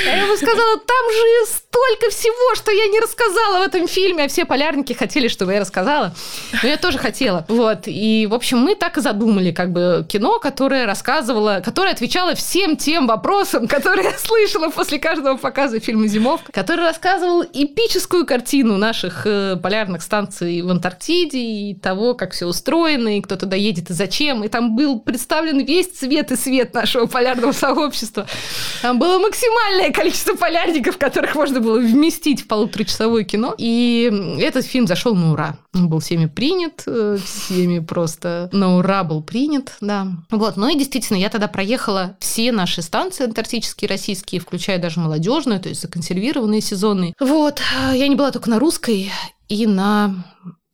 [0.06, 4.28] Я ему сказала, там же столько всего, что я не рассказала в этом фильме, а
[4.28, 6.14] все полярники хотели, чтобы я рассказала.
[6.62, 7.46] Но я тоже хотела.
[7.48, 7.84] Вот.
[7.86, 12.78] И, в общем, мы так и задумали как бы кино, которое рассказывало, которое отвечало всем
[12.78, 19.26] тем вопросам, которые я слышала после каждого показа фильма «Зимовка», который рассказывал эпическую картину наших
[19.26, 23.90] э, полярных станций станции в Антарктиде, и того, как все устроено, и кто туда едет
[23.90, 24.44] и зачем.
[24.44, 28.28] И там был представлен весь цвет и свет нашего полярного сообщества.
[28.82, 33.56] Там было максимальное количество полярников, которых можно было вместить в полуторачасовое кино.
[33.58, 35.58] И этот фильм зашел на ура.
[35.74, 40.08] Он был всеми принят, э, всеми просто на ура был принят, да.
[40.32, 45.60] Вот, ну и действительно, я тогда проехала все наши станции антарктические, российские, включая даже молодежную,
[45.60, 47.14] то есть законсервированные сезонные.
[47.20, 47.62] Вот,
[47.94, 49.12] я не была только на русской,
[49.50, 50.14] и на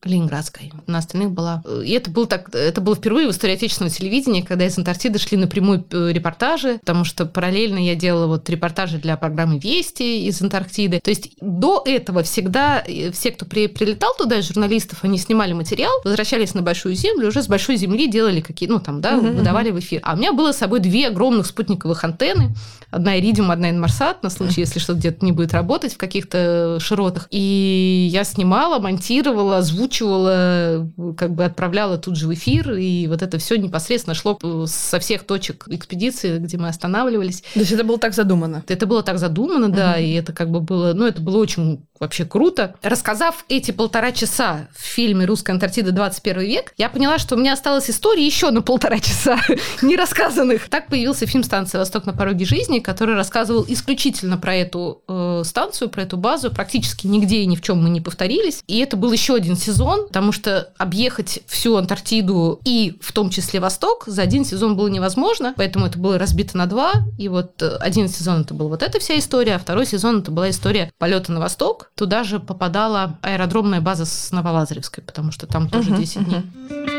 [0.05, 0.71] Ленинградской.
[0.87, 1.63] На остальных была...
[1.83, 2.53] И это было так...
[2.53, 7.03] Это было впервые в истории отечественного телевидения, когда из Антарктиды шли напрямую э, репортажи, потому
[7.05, 10.99] что параллельно я делала вот репортажи для программы «Вести» из Антарктиды.
[11.03, 15.53] То есть до этого всегда э, все, кто при, прилетал туда из журналистов, они снимали
[15.53, 18.69] материал, возвращались на Большую Землю, уже с Большой Земли делали какие...
[18.69, 20.01] Ну, там, да, uh-huh, выдавали в эфир.
[20.03, 22.55] А у меня было с собой две огромных спутниковых антенны.
[22.91, 27.27] Одна Иридиум, одна Инмарсат, на случай, если что-то где-то не будет работать в каких-то широтах.
[27.31, 33.37] И я снимала, монтировала, озвучивала, как бы отправляла тут же в эфир, и вот это
[33.37, 37.41] все непосредственно шло со всех точек экспедиции, где мы останавливались.
[37.53, 38.63] То есть это было так задумано?
[38.67, 40.01] Это было так задумано, да, угу.
[40.01, 42.75] и это как бы было, ну, это было очень вообще круто.
[42.81, 45.91] Рассказав эти полтора часа в фильме «Русская Антарктида.
[45.91, 49.39] 21 век», я поняла, что у меня осталось истории еще на полтора часа
[49.81, 50.69] не рассказанных.
[50.69, 55.89] Так появился фильм «Станция Восток на пороге жизни», который рассказывал исключительно про эту э, станцию,
[55.89, 56.51] про эту базу.
[56.51, 58.63] Практически нигде и ни в чем мы не повторились.
[58.67, 63.59] И это был еще один сезон, потому что объехать всю Антарктиду и в том числе
[63.59, 66.93] Восток за один сезон было невозможно, поэтому это было разбито на два.
[67.17, 70.31] И вот э, один сезон это был вот эта вся история, а второй сезон это
[70.31, 75.69] была история полета на Восток, Туда же попадала аэродромная база с Новолазаревской, потому что там
[75.69, 76.39] тоже uh-huh, 10 дней.
[76.39, 76.94] Uh-huh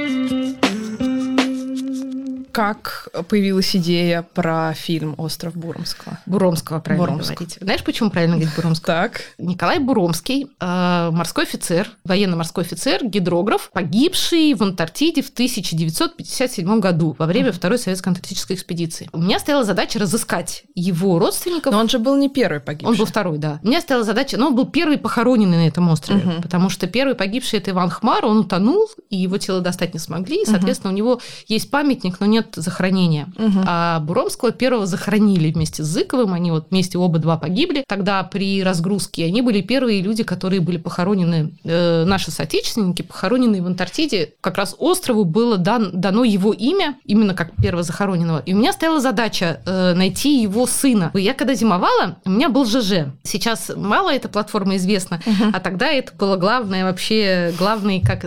[2.57, 6.18] как появилась идея про фильм «Остров Буромского»?
[6.24, 7.34] Буромского, правильно Буромского.
[7.34, 7.59] говорить.
[7.61, 8.96] Знаешь, почему правильно говорить Буромского?
[8.96, 9.20] Так.
[9.36, 17.26] Николай Буромский, э, морской офицер, военно-морской офицер, гидрограф, погибший в Антарктиде в 1957 году во
[17.26, 19.11] время Второй советской антарктической экспедиции.
[19.12, 21.74] У меня стояла задача разыскать его родственников.
[21.74, 22.90] Но он же был не первый погибший.
[22.90, 23.61] Он был второй, да.
[23.62, 26.40] У меня стояла задача, но он был первый похороненный на этом острове, угу.
[26.40, 30.40] потому что первый погибший это Иван Хмар, он утонул, и его тело достать не смогли,
[30.40, 30.94] и, соответственно, угу.
[30.94, 33.28] у него есть памятник, но нет нет захоронения.
[33.38, 33.61] Угу.
[33.66, 37.84] А Буромского первого захоронили вместе с Зыковым, они вот вместе оба два погибли.
[37.86, 43.66] Тогда при разгрузке они были первые люди, которые были похоронены, э, наши соотечественники, похороненные в
[43.66, 44.34] Антарктиде.
[44.40, 48.42] Как раз острову было дан, дано его имя, именно как первого захороненного.
[48.47, 51.11] И у меня стояла задача э, найти его сына.
[51.14, 53.12] Я когда зимовала, у меня был ЖЖ.
[53.22, 55.51] Сейчас мало эта платформа известна, угу.
[55.53, 58.26] а тогда это было главное вообще, главный, как,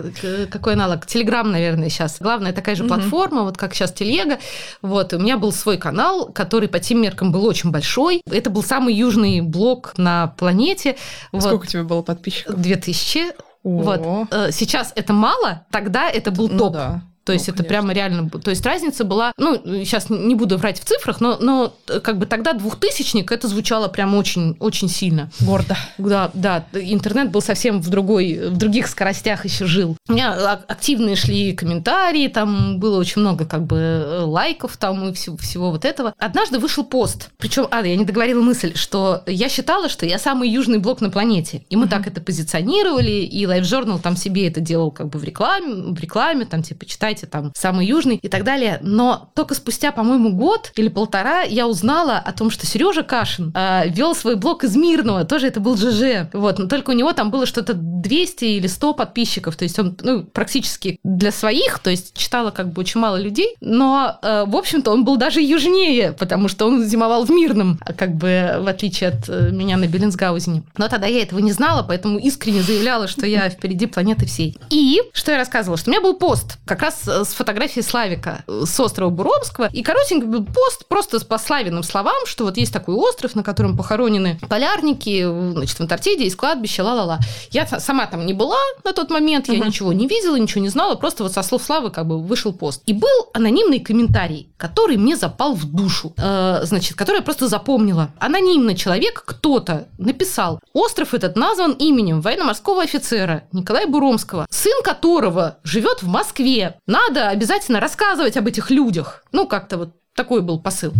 [0.50, 1.06] какой аналог?
[1.06, 2.18] Телеграм, наверное, сейчас.
[2.20, 2.94] Главная такая же угу.
[2.94, 4.38] платформа, вот как сейчас Телеграм Телега.
[4.82, 8.22] Вот, у меня был свой канал, который по тем меркам был очень большой.
[8.30, 10.96] Это был самый южный блог на планете.
[11.28, 11.62] Сколько вот.
[11.62, 12.56] у тебя было подписчиков?
[12.56, 13.32] 2000.
[13.62, 13.68] О.
[13.82, 14.28] Вот.
[14.30, 16.72] Э, сейчас это мало, тогда это был ну, топ.
[16.72, 17.02] Да.
[17.30, 18.28] То есть ну, это прямо реально...
[18.28, 19.32] То есть разница была...
[19.36, 21.72] Ну, сейчас не буду врать в цифрах, но, но
[22.02, 25.30] как бы тогда двухтысячник, это звучало прямо очень, очень сильно.
[25.38, 25.76] Гордо.
[25.96, 26.66] Да, да.
[26.72, 29.96] Интернет был совсем в, другой, в других скоростях еще жил.
[30.08, 30.32] У меня
[30.66, 35.84] активные шли комментарии, там было очень много как бы лайков там и всего, всего вот
[35.84, 36.12] этого.
[36.18, 37.30] Однажды вышел пост.
[37.38, 41.10] Причем, а, я не договорила мысль, что я считала, что я самый южный блок на
[41.10, 41.62] планете.
[41.70, 41.90] И мы mm-hmm.
[41.90, 46.00] так это позиционировали, и Life Journal там себе это делал как бы в рекламе, в
[46.00, 48.78] рекламе там типа читайте знаете, там самый южный и так далее.
[48.82, 53.88] Но только спустя, по-моему, год или полтора я узнала о том, что Сережа Кашин э,
[53.88, 56.28] вел свой блог из Мирного, тоже это был ЖЖ.
[56.32, 59.96] Вот, но только у него там было что-то 200 или 100 подписчиков, то есть он
[60.02, 64.56] ну, практически для своих, то есть читало как бы очень мало людей, но, э, в
[64.56, 69.10] общем-то, он был даже южнее, потому что он зимовал в Мирном, как бы в отличие
[69.10, 70.62] от э, меня на Беллинсгаузене.
[70.76, 74.56] Но тогда я этого не знала, поэтому искренне заявляла, что я впереди планеты всей.
[74.70, 78.78] И что я рассказывала, что у меня был пост как раз с фотографией Славика с
[78.80, 79.68] острова Буромского.
[79.72, 83.76] И коротенький был пост просто по Славиным словам, что вот есть такой остров, на котором
[83.76, 87.18] похоронены полярники, значит, в Антарктиде, есть кладбище, ла-ла-ла.
[87.50, 89.66] Я сама там не была на тот момент, я uh-huh.
[89.66, 92.82] ничего не видела, ничего не знала, просто вот со слов Славы как бы вышел пост.
[92.86, 98.10] И был анонимный комментарий, который мне запал в душу, э, значит, который я просто запомнила.
[98.18, 106.02] Анонимный человек, кто-то написал, остров этот назван именем военно-морского офицера Николая Буромского, сын которого живет
[106.02, 106.76] в Москве.
[106.90, 109.22] На надо обязательно рассказывать об этих людях.
[109.30, 110.92] Ну, как-то вот такой был посыл.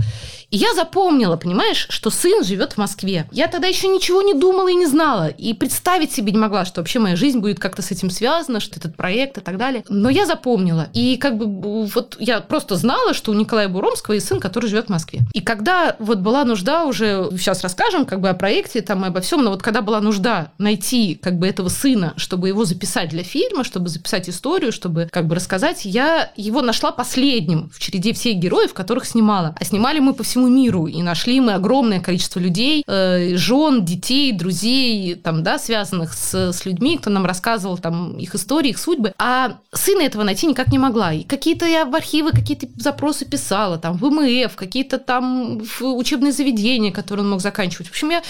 [0.50, 3.28] И я запомнила, понимаешь, что сын живет в Москве.
[3.30, 5.28] Я тогда еще ничего не думала и не знала.
[5.28, 8.78] И представить себе не могла, что вообще моя жизнь будет как-то с этим связана, что
[8.78, 9.84] этот проект и так далее.
[9.88, 10.88] Но я запомнила.
[10.92, 14.86] И как бы вот я просто знала, что у Николая Буромского есть сын, который живет
[14.86, 15.20] в Москве.
[15.32, 19.20] И когда вот была нужда уже, сейчас расскажем как бы о проекте, там и обо
[19.20, 23.22] всем, но вот когда была нужда найти как бы этого сына, чтобы его записать для
[23.22, 28.36] фильма, чтобы записать историю, чтобы как бы рассказать, я его нашла последним в череде всех
[28.36, 29.55] героев, которых которых снимала.
[29.59, 34.32] А снимали мы по всему миру, и нашли мы огромное количество людей, э, жен, детей,
[34.32, 39.12] друзей, там, да, связанных с, с людьми, кто нам рассказывал там их истории, их судьбы.
[39.18, 41.12] А сына этого найти никак не могла.
[41.12, 46.92] И какие-то я в архивы какие-то запросы писала, там, в МФ, какие-то там учебные заведения,
[46.92, 47.88] которые он мог заканчивать.
[47.88, 48.22] В общем, я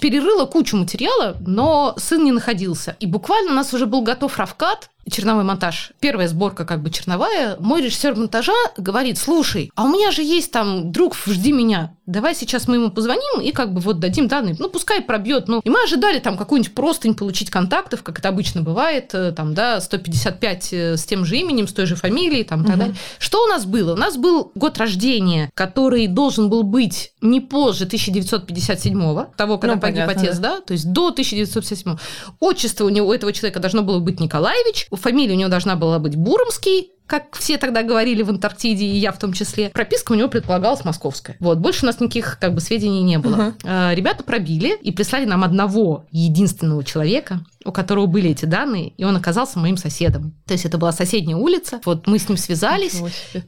[0.00, 2.96] перерыла кучу материала, но сын не находился.
[3.00, 7.56] И буквально у нас уже был готов равкат, черновой монтаж, первая сборка как бы черновая,
[7.58, 12.34] мой режиссер монтажа говорит, слушай, а у меня же есть там друг, жди меня, давай
[12.34, 15.70] сейчас мы ему позвоним и как бы вот дадим данные, ну пускай пробьет, ну и
[15.70, 20.72] мы ожидали там какую-нибудь простынь получить контактов, как это обычно бывает, э, там, да, 155
[20.72, 22.94] э, с тем же именем, с той же фамилией, там, и так далее.
[23.18, 23.94] Что у нас было?
[23.94, 29.80] У нас был год рождения, который должен был быть не позже 1957 того, когда ну,
[29.80, 30.56] погиб понятно, отец, да.
[30.56, 31.96] да, то есть до 1957
[32.40, 35.98] Отчество у него, у этого человека должно было быть Николаевич, фамилия у него должна была
[35.98, 39.70] быть Буромский, как все тогда говорили в Антарктиде, и я в том числе.
[39.70, 41.36] Прописка у него предполагалась московская.
[41.40, 43.54] Вот, больше у нас никаких как бы сведений не было.
[43.62, 43.94] Uh-huh.
[43.94, 49.16] Ребята пробили и прислали нам одного единственного человека, у которого были эти данные, и он
[49.16, 50.34] оказался моим соседом.
[50.46, 51.80] То есть это была соседняя улица.
[51.84, 53.00] Вот мы с ним связались,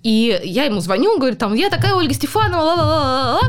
[0.03, 3.41] и я ему звоню, он говорит, там, я такая Ольга Стефанова, ла-ла-ла-ла.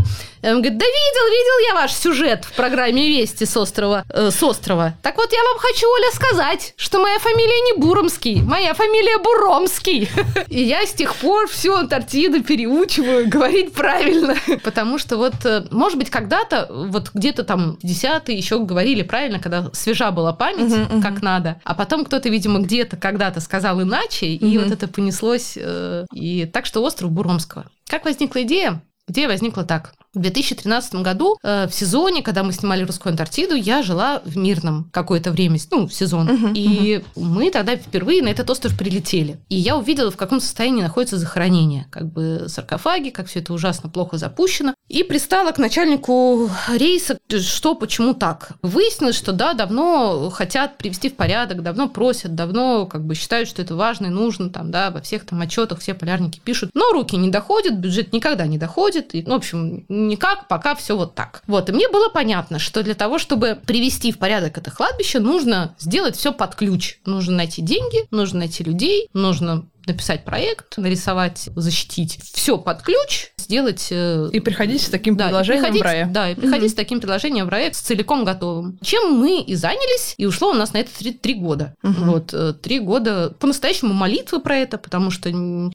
[0.43, 4.41] Он говорит, да видел, видел я ваш сюжет в программе «Вести» с острова, э, с
[4.43, 4.93] острова.
[5.01, 10.09] Так вот, я вам хочу, Оля, сказать, что моя фамилия не Буромский, моя фамилия Буромский.
[10.47, 14.36] И я с тех пор всю Антарктиду переучиваю говорить правильно.
[14.63, 19.70] Потому что вот, э, может быть, когда-то, вот где-то там десятые еще говорили правильно, когда
[19.74, 21.01] свежа была память, память uh-huh, uh-huh.
[21.01, 24.49] как надо, а потом кто-то, видимо, где-то когда-то сказал иначе, uh-huh.
[24.49, 25.53] и вот это понеслось.
[25.55, 27.66] Э, и так что остров Буромского.
[27.88, 28.82] Как возникла идея?
[29.08, 29.93] Идея возникла так.
[30.18, 34.89] В 2013 году э, в сезоне, когда мы снимали «Русскую Антарктиду», я жила в Мирном
[34.91, 36.28] какое-то время, ну, в сезон.
[36.28, 37.03] Uh-huh, и uh-huh.
[37.15, 39.38] мы тогда впервые на этот остров прилетели.
[39.49, 41.86] И я увидела, в каком состоянии находится захоронение.
[41.91, 44.74] Как бы саркофаги, как все это ужасно плохо запущено.
[44.88, 48.53] И пристала к начальнику рейса, что, почему так.
[48.63, 53.61] Выяснилось, что да, давно хотят привести в порядок, давно просят, давно как бы считают, что
[53.61, 56.72] это важно и нужно, там, да, во всех там отчетах все полярники пишут.
[56.74, 59.13] Но руки не доходят, бюджет никогда не доходит.
[59.13, 61.43] И, ну, в общем, никак, пока все вот так.
[61.47, 65.76] Вот, и мне было понятно, что для того, чтобы привести в порядок это кладбище, нужно
[65.80, 66.99] сделать все под ключ.
[67.05, 72.20] Нужно найти деньги, нужно найти людей, нужно написать проект, нарисовать, защитить.
[72.34, 73.88] Все под ключ, сделать...
[73.92, 76.12] Э, и приходить с таким да, предложением в проект.
[76.12, 76.74] Да, и приходить mm-hmm.
[76.74, 78.78] с таким предложением в проект, с целиком готовым.
[78.82, 81.76] Чем мы и занялись, и ушло у нас на это три, три года.
[81.84, 82.06] Mm-hmm.
[82.06, 85.32] Вот, э, три года по-настоящему молитвы про это, потому что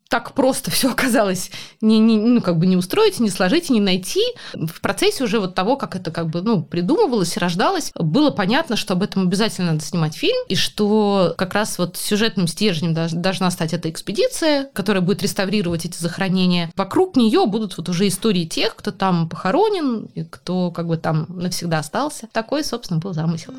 [0.08, 1.50] так просто все оказалось
[1.80, 4.22] не, не, ну, как бы не устроить, не сложить, не найти.
[4.52, 8.94] В процессе уже вот того, как это как бы, ну, придумывалось, рождалось, было понятно, что
[8.94, 13.72] об этом обязательно надо снимать фильм, и что как раз вот сюжетным стержнем должна стать
[13.72, 16.72] эта экспедиция, которая будет реставрировать эти захоронения.
[16.76, 21.26] Вокруг нее будут вот уже истории тех, кто там похоронен, и кто как бы там
[21.28, 22.28] навсегда остался.
[22.32, 23.52] Такой, собственно, был замысел.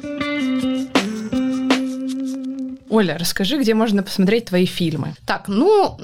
[2.94, 5.16] Оля, расскажи, где можно посмотреть твои фильмы.
[5.26, 5.98] Так, ну,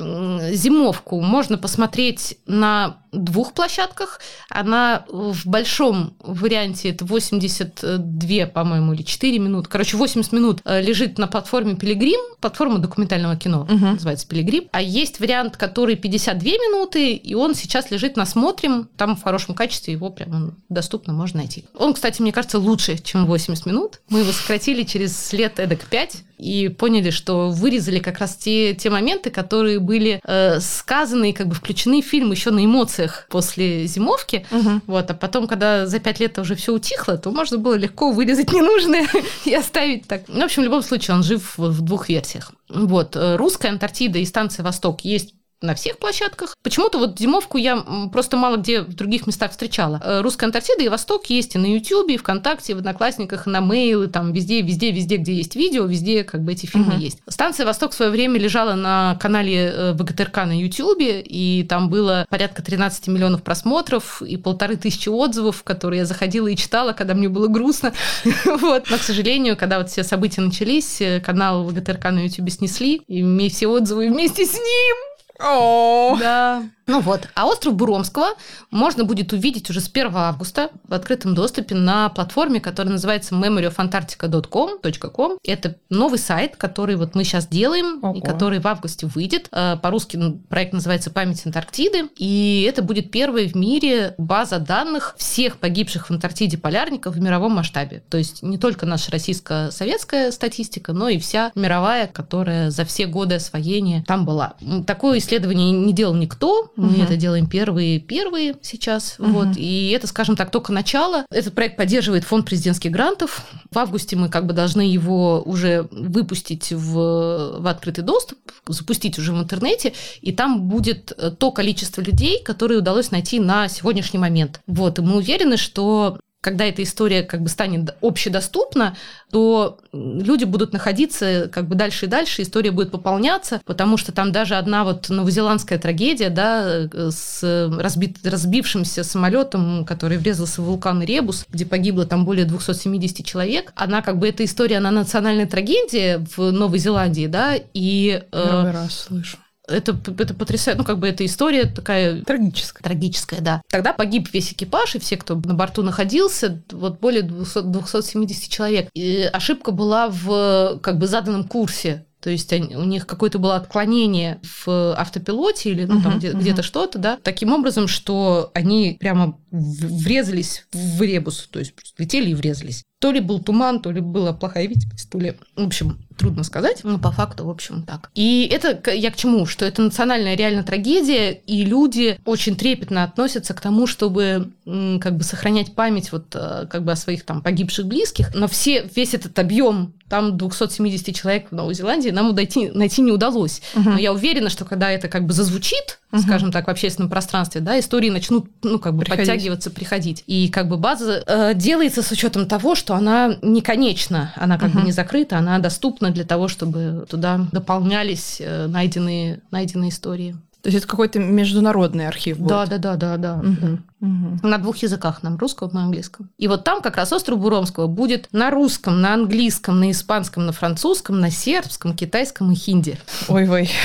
[0.51, 4.19] зимовку можно посмотреть на двух площадках.
[4.49, 9.69] Она в большом варианте, это 82, по-моему, или 4 минуты.
[9.69, 13.73] Короче, 80 минут э, лежит на платформе Пилигрим, платформа документального кино, угу.
[13.73, 14.65] называется Пилигрим.
[14.71, 18.89] А есть вариант, который 52 минуты, и он сейчас лежит на Смотрим.
[18.97, 21.65] Там в хорошем качестве его прям доступно можно найти.
[21.73, 24.01] Он, кстати, мне кажется, лучше, чем 80 минут.
[24.09, 28.89] Мы его сократили через лет эдак 5 и поняли, что вырезали как раз те, те
[28.89, 33.85] моменты, которые были э, сказаны и как бы включены в фильм еще на эмоциях после
[33.85, 34.47] зимовки.
[34.49, 34.81] Угу.
[34.87, 38.51] Вот, а потом, когда за пять лет уже все утихло, то можно было легко вырезать
[38.51, 39.07] ненужное
[39.45, 40.23] и оставить так.
[40.27, 42.53] Ну, в общем, в любом случае, он жив в двух версиях.
[42.69, 46.55] Вот, э, русская Антарктида и станция Восток есть на всех площадках.
[46.63, 50.01] Почему-то вот зимовку я просто мало где в других местах встречала.
[50.03, 53.49] Э, Русская Антарктида и Восток есть и на Ютьюбе, и ВКонтакте, и в Одноклассниках, и
[53.49, 56.99] на мейлы, там везде, везде, везде, где есть видео, везде как бы эти фильмы uh-huh.
[56.99, 57.19] есть.
[57.27, 62.25] Станция Восток в свое время лежала на канале э, ВГТРК на Ютьюбе, и там было
[62.29, 67.27] порядка 13 миллионов просмотров и полторы тысячи отзывов, которые я заходила и читала, когда мне
[67.27, 67.93] было грустно.
[68.45, 68.89] вот.
[68.89, 73.23] Но, к сожалению, когда вот все события начались, э, канал ВГТРК на Ютьюбе снесли, и
[73.23, 75.08] мне все отзывы вместе с ним.
[75.39, 76.63] О, да.
[76.89, 78.29] Ну вот, а остров Буромского
[78.71, 85.37] можно будет увидеть уже с 1 августа в открытом доступе на платформе, которая называется memoryofantarctica.com.
[85.43, 88.17] Это новый сайт, который вот мы сейчас делаем, Ого.
[88.17, 89.49] и который в августе выйдет.
[89.51, 95.57] Э, по-русски проект называется «Память Антарктиды», и это будет первая в мире база данных всех
[95.57, 98.01] погибших в Антарктиде полярников в мировом масштабе.
[98.09, 103.35] То есть не только наша российско-советская статистика, но и вся мировая, которая за все годы
[103.35, 104.55] освоения там была.
[104.87, 107.03] Такое исследование не делал никто, Мы угу.
[107.03, 109.15] это делаем первые первые сейчас.
[109.19, 109.29] Угу.
[109.29, 109.47] Вот.
[109.57, 111.25] И это, скажем так, только начало.
[111.31, 113.45] Этот проект поддерживает фонд президентских грантов.
[113.71, 119.33] В августе мы как бы должны его уже выпустить в, в открытый доступ, запустить уже
[119.33, 124.61] в интернете, и там будет то количество людей, которые удалось найти на сегодняшний момент.
[124.67, 124.99] Вот.
[124.99, 128.95] И мы уверены, что когда эта история как бы станет общедоступна,
[129.29, 134.31] то люди будут находиться как бы дальше и дальше, история будет пополняться, потому что там
[134.31, 137.43] даже одна вот новозеландская трагедия, да, с
[137.77, 144.01] разбит, разбившимся самолетом, который врезался в вулкан Ребус, где погибло там более 270 человек, она
[144.01, 148.23] как бы эта история, она национальная трагедия в Новой Зеландии, да, и...
[148.31, 149.37] Э, Первый э, раз слышу
[149.69, 150.79] это, это потрясающе.
[150.79, 152.21] Ну, как бы эта история такая...
[152.23, 152.83] Трагическая.
[152.83, 153.61] Трагическая, да.
[153.69, 158.89] Тогда погиб весь экипаж, и все, кто на борту находился, вот более 200, 270 человек.
[158.93, 163.55] И ошибка была в как бы заданном курсе то есть они, у них какое-то было
[163.55, 166.39] отклонение в автопилоте или ну, там uh-huh, где, uh-huh.
[166.39, 172.33] где-то что-то, да, таким образом, что они прямо врезались в ребус, то есть летели и
[172.33, 172.83] врезались.
[172.99, 175.35] То ли был туман, то ли была плохая видимость, то ли...
[175.55, 178.11] В общем, трудно сказать, но по факту, в общем, так.
[178.13, 179.45] И это я к чему?
[179.45, 185.23] Что это национальная реально трагедия, и люди очень трепетно относятся к тому, чтобы как бы
[185.23, 188.35] сохранять память вот э, как бы о своих там погибших близких.
[188.35, 193.11] Но все, весь этот объем там 270 человек в Новой Зеландии нам найти, найти не
[193.11, 193.61] удалось.
[193.75, 193.91] Uh-huh.
[193.91, 196.19] Но я уверена, что когда это как бы зазвучит, uh-huh.
[196.21, 199.27] скажем так, в общественном пространстве, да, истории начнут, ну, как бы приходить.
[199.27, 200.23] подтягиваться, приходить.
[200.27, 204.71] И как бы база э, делается с учетом того, что она не конечна, она как
[204.71, 204.79] uh-huh.
[204.79, 210.35] бы не закрыта, она доступна для того, чтобы туда дополнялись э, найденные, найденные истории.
[210.61, 212.49] То есть это какой-то международный архив будет?
[212.49, 213.35] Да, да, да, да, да.
[213.35, 213.79] Угу.
[214.01, 214.47] Угу.
[214.47, 216.29] На двух языках, на русском и на английском.
[216.37, 220.51] И вот там как раз остров Буромского будет на русском, на английском, на испанском, на
[220.51, 222.97] французском, на сербском, китайском и хинди.
[223.27, 223.69] Ой-ой.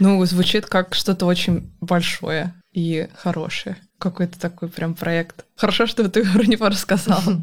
[0.00, 3.78] Ну, звучит как что-то очень большое и хорошее.
[3.98, 5.44] Какой-то такой прям проект.
[5.56, 7.42] Хорошо, что ты его не рассказала.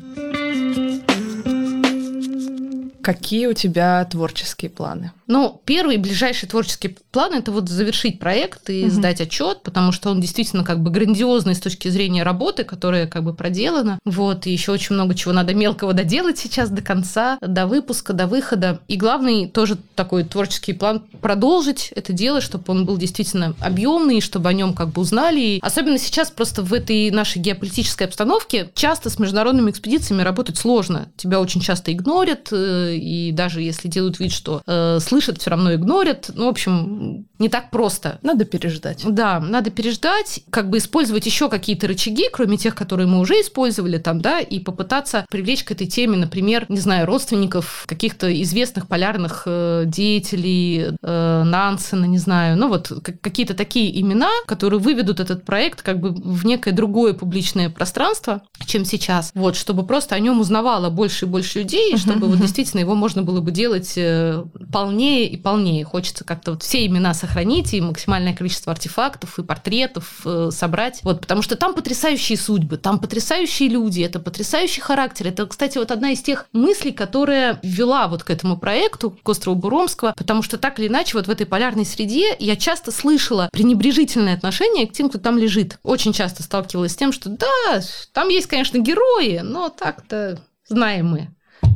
[3.05, 5.11] Какие у тебя творческие планы?
[5.27, 8.91] Ну, первый ближайший творческий план это вот завершить проект и угу.
[8.91, 13.23] сдать отчет, потому что он действительно как бы грандиозный с точки зрения работы, которая как
[13.23, 13.99] бы проделана.
[14.05, 18.25] Вот, и еще очень много чего надо мелкого доделать сейчас до конца, до выпуска, до
[18.25, 18.79] выхода.
[18.87, 24.49] И главный тоже такой творческий план продолжить это дело, чтобы он был действительно объемный, чтобы
[24.49, 25.41] о нем как бы узнали.
[25.41, 31.09] И особенно сейчас просто в этой нашей геополитической обстановке часто с международными экспедициями работать сложно.
[31.17, 35.73] Тебя очень часто игнорят, э, и даже если делают вид, что э, слышат, все равно
[35.73, 36.29] игнорят.
[36.33, 38.19] Ну, в общем, не так просто.
[38.21, 39.03] Надо переждать.
[39.05, 43.97] Да, надо переждать, как бы использовать еще какие-то рычаги, кроме тех, которые мы уже использовали
[43.97, 49.43] там, да, и попытаться привлечь к этой теме, например, не знаю, родственников каких-то известных полярных
[49.45, 52.91] э, деятелей, э, Нансена, не знаю, ну вот
[53.21, 58.85] какие-то такие имена, которые выведут этот проект как бы в некое другое публичное пространство, чем
[58.85, 62.31] сейчас, вот, чтобы просто о нем узнавало больше и больше людей, чтобы uh-huh.
[62.31, 65.83] вот действительно его можно было бы делать э, полнее и полнее.
[65.83, 71.01] Хочется как-то вот все имена сохранить и максимальное количество артефактов и портретов э, собрать.
[71.03, 75.27] Вот, потому что там потрясающие судьбы, там потрясающие люди, это потрясающий характер.
[75.27, 79.57] Это, кстати, вот одна из тех мыслей, которая ввела вот к этому проекту, к острову
[79.57, 84.35] Буромского, потому что так или иначе вот в этой полярной среде я часто слышала пренебрежительное
[84.35, 85.79] отношение к тем, кто там лежит.
[85.83, 87.81] Очень часто сталкивалась с тем, что да,
[88.13, 91.34] там есть, конечно, герои, но так-то знаем мы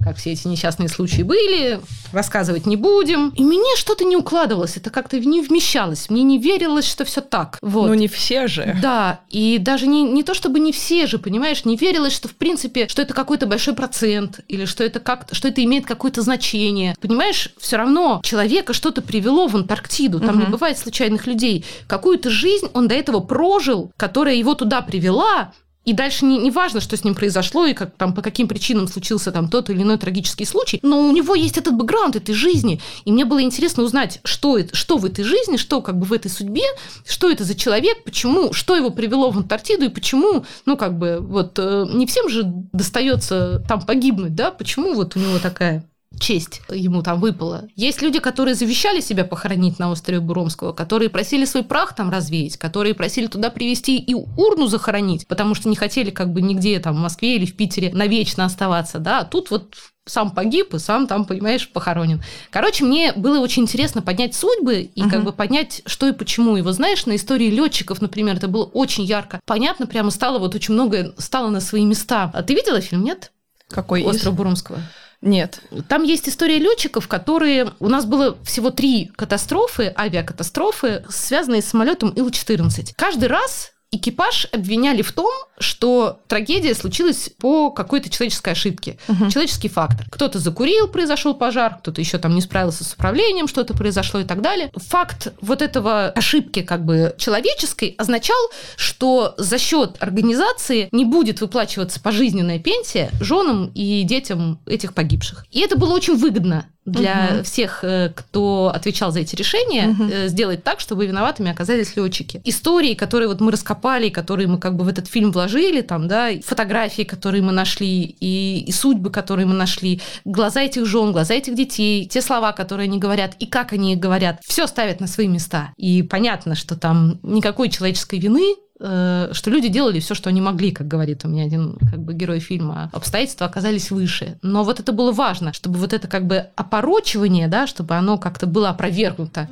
[0.10, 1.80] как все эти несчастные случаи были,
[2.12, 3.30] рассказывать не будем.
[3.30, 7.60] И мне что-то не укладывалось, это как-то не вмещалось, мне не верилось, что все так.
[7.62, 7.88] Вот.
[7.88, 8.76] Ну не все же.
[8.82, 12.34] Да, и даже не, не то чтобы не все же, понимаешь, не верилось, что в
[12.34, 16.96] принципе, что это какой-то большой процент, или что это как что это имеет какое-то значение.
[17.00, 20.40] Понимаешь, все равно человека что-то привело в Антарктиду, там угу.
[20.40, 21.66] не бывает случайных людей.
[21.88, 25.54] Какую-то жизнь он до этого прожил, которая его туда привела,
[25.86, 28.88] и дальше не, не важно, что с ним произошло и как, там, по каким причинам
[28.88, 32.82] случился там тот или иной трагический случай, но у него есть этот бэкграунд этой жизни.
[33.06, 36.14] И мне было интересно узнать, что, это, что в этой жизни, что как бы в
[36.14, 36.64] этой судьбе,
[37.08, 41.20] что это за человек, почему, что его привело в Антарктиду и почему, ну как бы
[41.22, 46.62] вот э, не всем же достается там погибнуть, да, почему вот у него такая честь
[46.70, 47.68] ему там выпала.
[47.76, 52.58] Есть люди, которые завещали себя похоронить на острове Буромского, которые просили свой прах там развеять,
[52.58, 56.96] которые просили туда привезти и урну захоронить, потому что не хотели как бы нигде там
[56.96, 61.06] в Москве или в Питере навечно оставаться, да, а тут вот сам погиб и сам
[61.06, 62.24] там, понимаешь, похоронен.
[62.50, 65.10] Короче, мне было очень интересно поднять судьбы и uh-huh.
[65.10, 66.58] как бы понять, что и почему.
[66.58, 69.40] И вот знаешь, на истории летчиков, например, это было очень ярко.
[69.46, 72.32] Понятно, прямо стало вот очень многое стало на свои места.
[72.34, 73.32] А ты видела фильм, нет?
[73.70, 74.38] Какой Остров из?
[74.38, 74.80] Буромского.
[75.22, 75.62] Нет.
[75.90, 77.74] Там есть история летчиков, которые...
[77.80, 82.94] У нас было всего три катастрофы, авиакатастрофы, связанные с самолетом Ил-14.
[82.96, 88.98] Каждый раз экипаж обвиняли в том, что трагедия случилась по какой-то человеческой ошибке.
[89.08, 89.30] Угу.
[89.30, 90.06] Человеческий фактор.
[90.10, 94.42] Кто-то закурил, произошел пожар, кто-то еще там не справился с управлением, что-то произошло и так
[94.42, 94.72] далее.
[94.76, 98.38] Факт вот этого ошибки как бы человеческой означал,
[98.76, 105.46] что за счет организации не будет выплачиваться пожизненная пенсия женам и детям этих погибших.
[105.52, 107.44] И это было очень выгодно для угу.
[107.44, 110.28] всех, э, кто отвечал за эти решения, угу.
[110.28, 112.42] сделать так, чтобы виноватыми оказались летчики.
[112.44, 116.30] Истории, которые вот мы раскопали, которые мы как бы в этот фильм вложили, там, да,
[116.44, 121.56] фотографии, которые мы нашли, и, и судьбы, которые мы нашли, глаза этих жен, глаза этих
[121.56, 125.28] детей, те слова, которые они говорят, и как они их говорят, все ставят на свои
[125.28, 125.74] места.
[125.78, 130.88] И понятно, что там никакой человеческой вины что люди делали все, что они могли, как
[130.88, 132.90] говорит у меня один как бы герой фильма.
[132.94, 134.38] Обстоятельства оказались выше.
[134.42, 138.48] Но вот это было важно, чтобы вот это как бы опорочивание, да, чтобы оно как-то
[138.48, 139.50] было опровергнуто.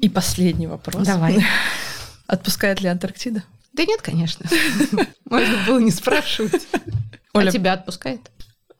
[0.00, 1.06] И последний вопрос.
[1.06, 1.44] Давай.
[2.26, 3.42] Отпускает ли Антарктида?
[3.72, 4.46] Да нет, конечно.
[5.28, 6.66] Можно было не спрашивать.
[7.32, 7.48] А Оля...
[7.48, 8.30] А тебя отпускает?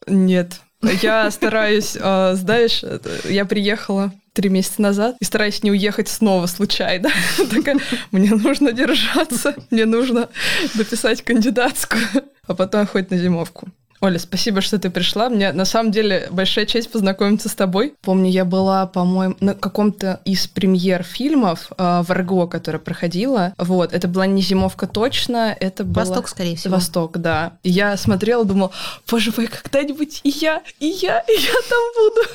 [0.07, 0.61] Нет.
[1.03, 2.83] Я стараюсь, а, знаешь,
[3.25, 7.11] я приехала три месяца назад и стараюсь не уехать снова случайно.
[7.51, 7.79] Такая,
[8.11, 10.29] мне нужно держаться, мне нужно
[10.75, 12.03] дописать кандидатскую,
[12.47, 13.69] а потом хоть на зимовку.
[14.03, 15.29] Оля, спасибо, что ты пришла.
[15.29, 17.95] Мне на самом деле большая честь познакомиться с тобой.
[18.01, 23.53] Помню, я была, по-моему, на каком-то из премьер фильмов э, в РГО, которая проходила.
[23.59, 26.77] Вот, это была не зимовка точно, это был Восток, скорее всего.
[26.77, 27.59] Восток, да.
[27.63, 28.71] И я смотрела, думала,
[29.11, 32.29] боже мой, когда-нибудь и я, и я, и я там буду.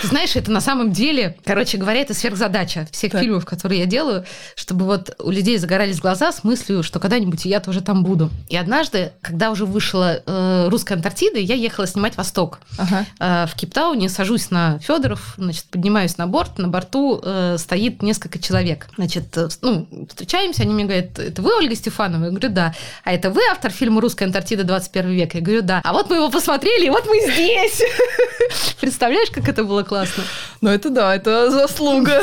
[0.00, 3.20] Ты знаешь, это на самом деле, короче говоря, это сверхзадача всех так.
[3.20, 4.24] фильмов, которые я делаю,
[4.54, 8.30] чтобы вот у людей загорались глаза с мыслью, что когда-нибудь я тоже там буду.
[8.48, 12.60] И однажды, когда уже вышла э, русская Антарктида, я ехала снимать Восток.
[12.78, 13.06] Ага.
[13.18, 18.38] Э, в Кейптауне сажусь на Федоров, значит, поднимаюсь на борт, на борту э, стоит несколько
[18.38, 18.88] человек.
[18.96, 22.24] Значит, э, ну, встречаемся, они мне говорят, это вы, Ольга Стефанова?
[22.24, 22.74] Я говорю, да.
[23.02, 25.38] А это вы автор фильма «Русская Антарктида 21 века»?
[25.38, 25.80] Я говорю, да.
[25.82, 27.82] А вот мы его посмотрели, и вот мы здесь.
[29.18, 30.22] Представляешь, как это было классно.
[30.60, 32.22] Ну, это да, это заслуга.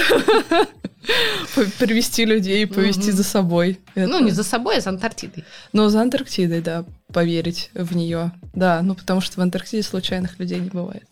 [1.80, 3.80] Привести людей, повести за собой.
[3.96, 5.44] Ну, не за собой, а за Антарктидой.
[5.74, 8.32] Ну, за Антарктидой, да, поверить в нее.
[8.54, 11.08] Да, ну потому что в Антарктиде случайных людей не бывает.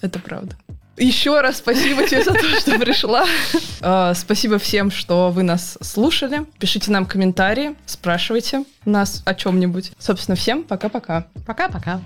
[0.00, 0.56] Это правда.
[0.96, 3.24] Еще раз спасибо тебе за то, что пришла.
[3.84, 6.46] А, спасибо всем, что вы нас слушали.
[6.58, 9.92] Пишите нам комментарии, спрашивайте нас о чем-нибудь.
[9.98, 11.26] Собственно, всем пока-пока.
[11.46, 12.00] Пока-пока.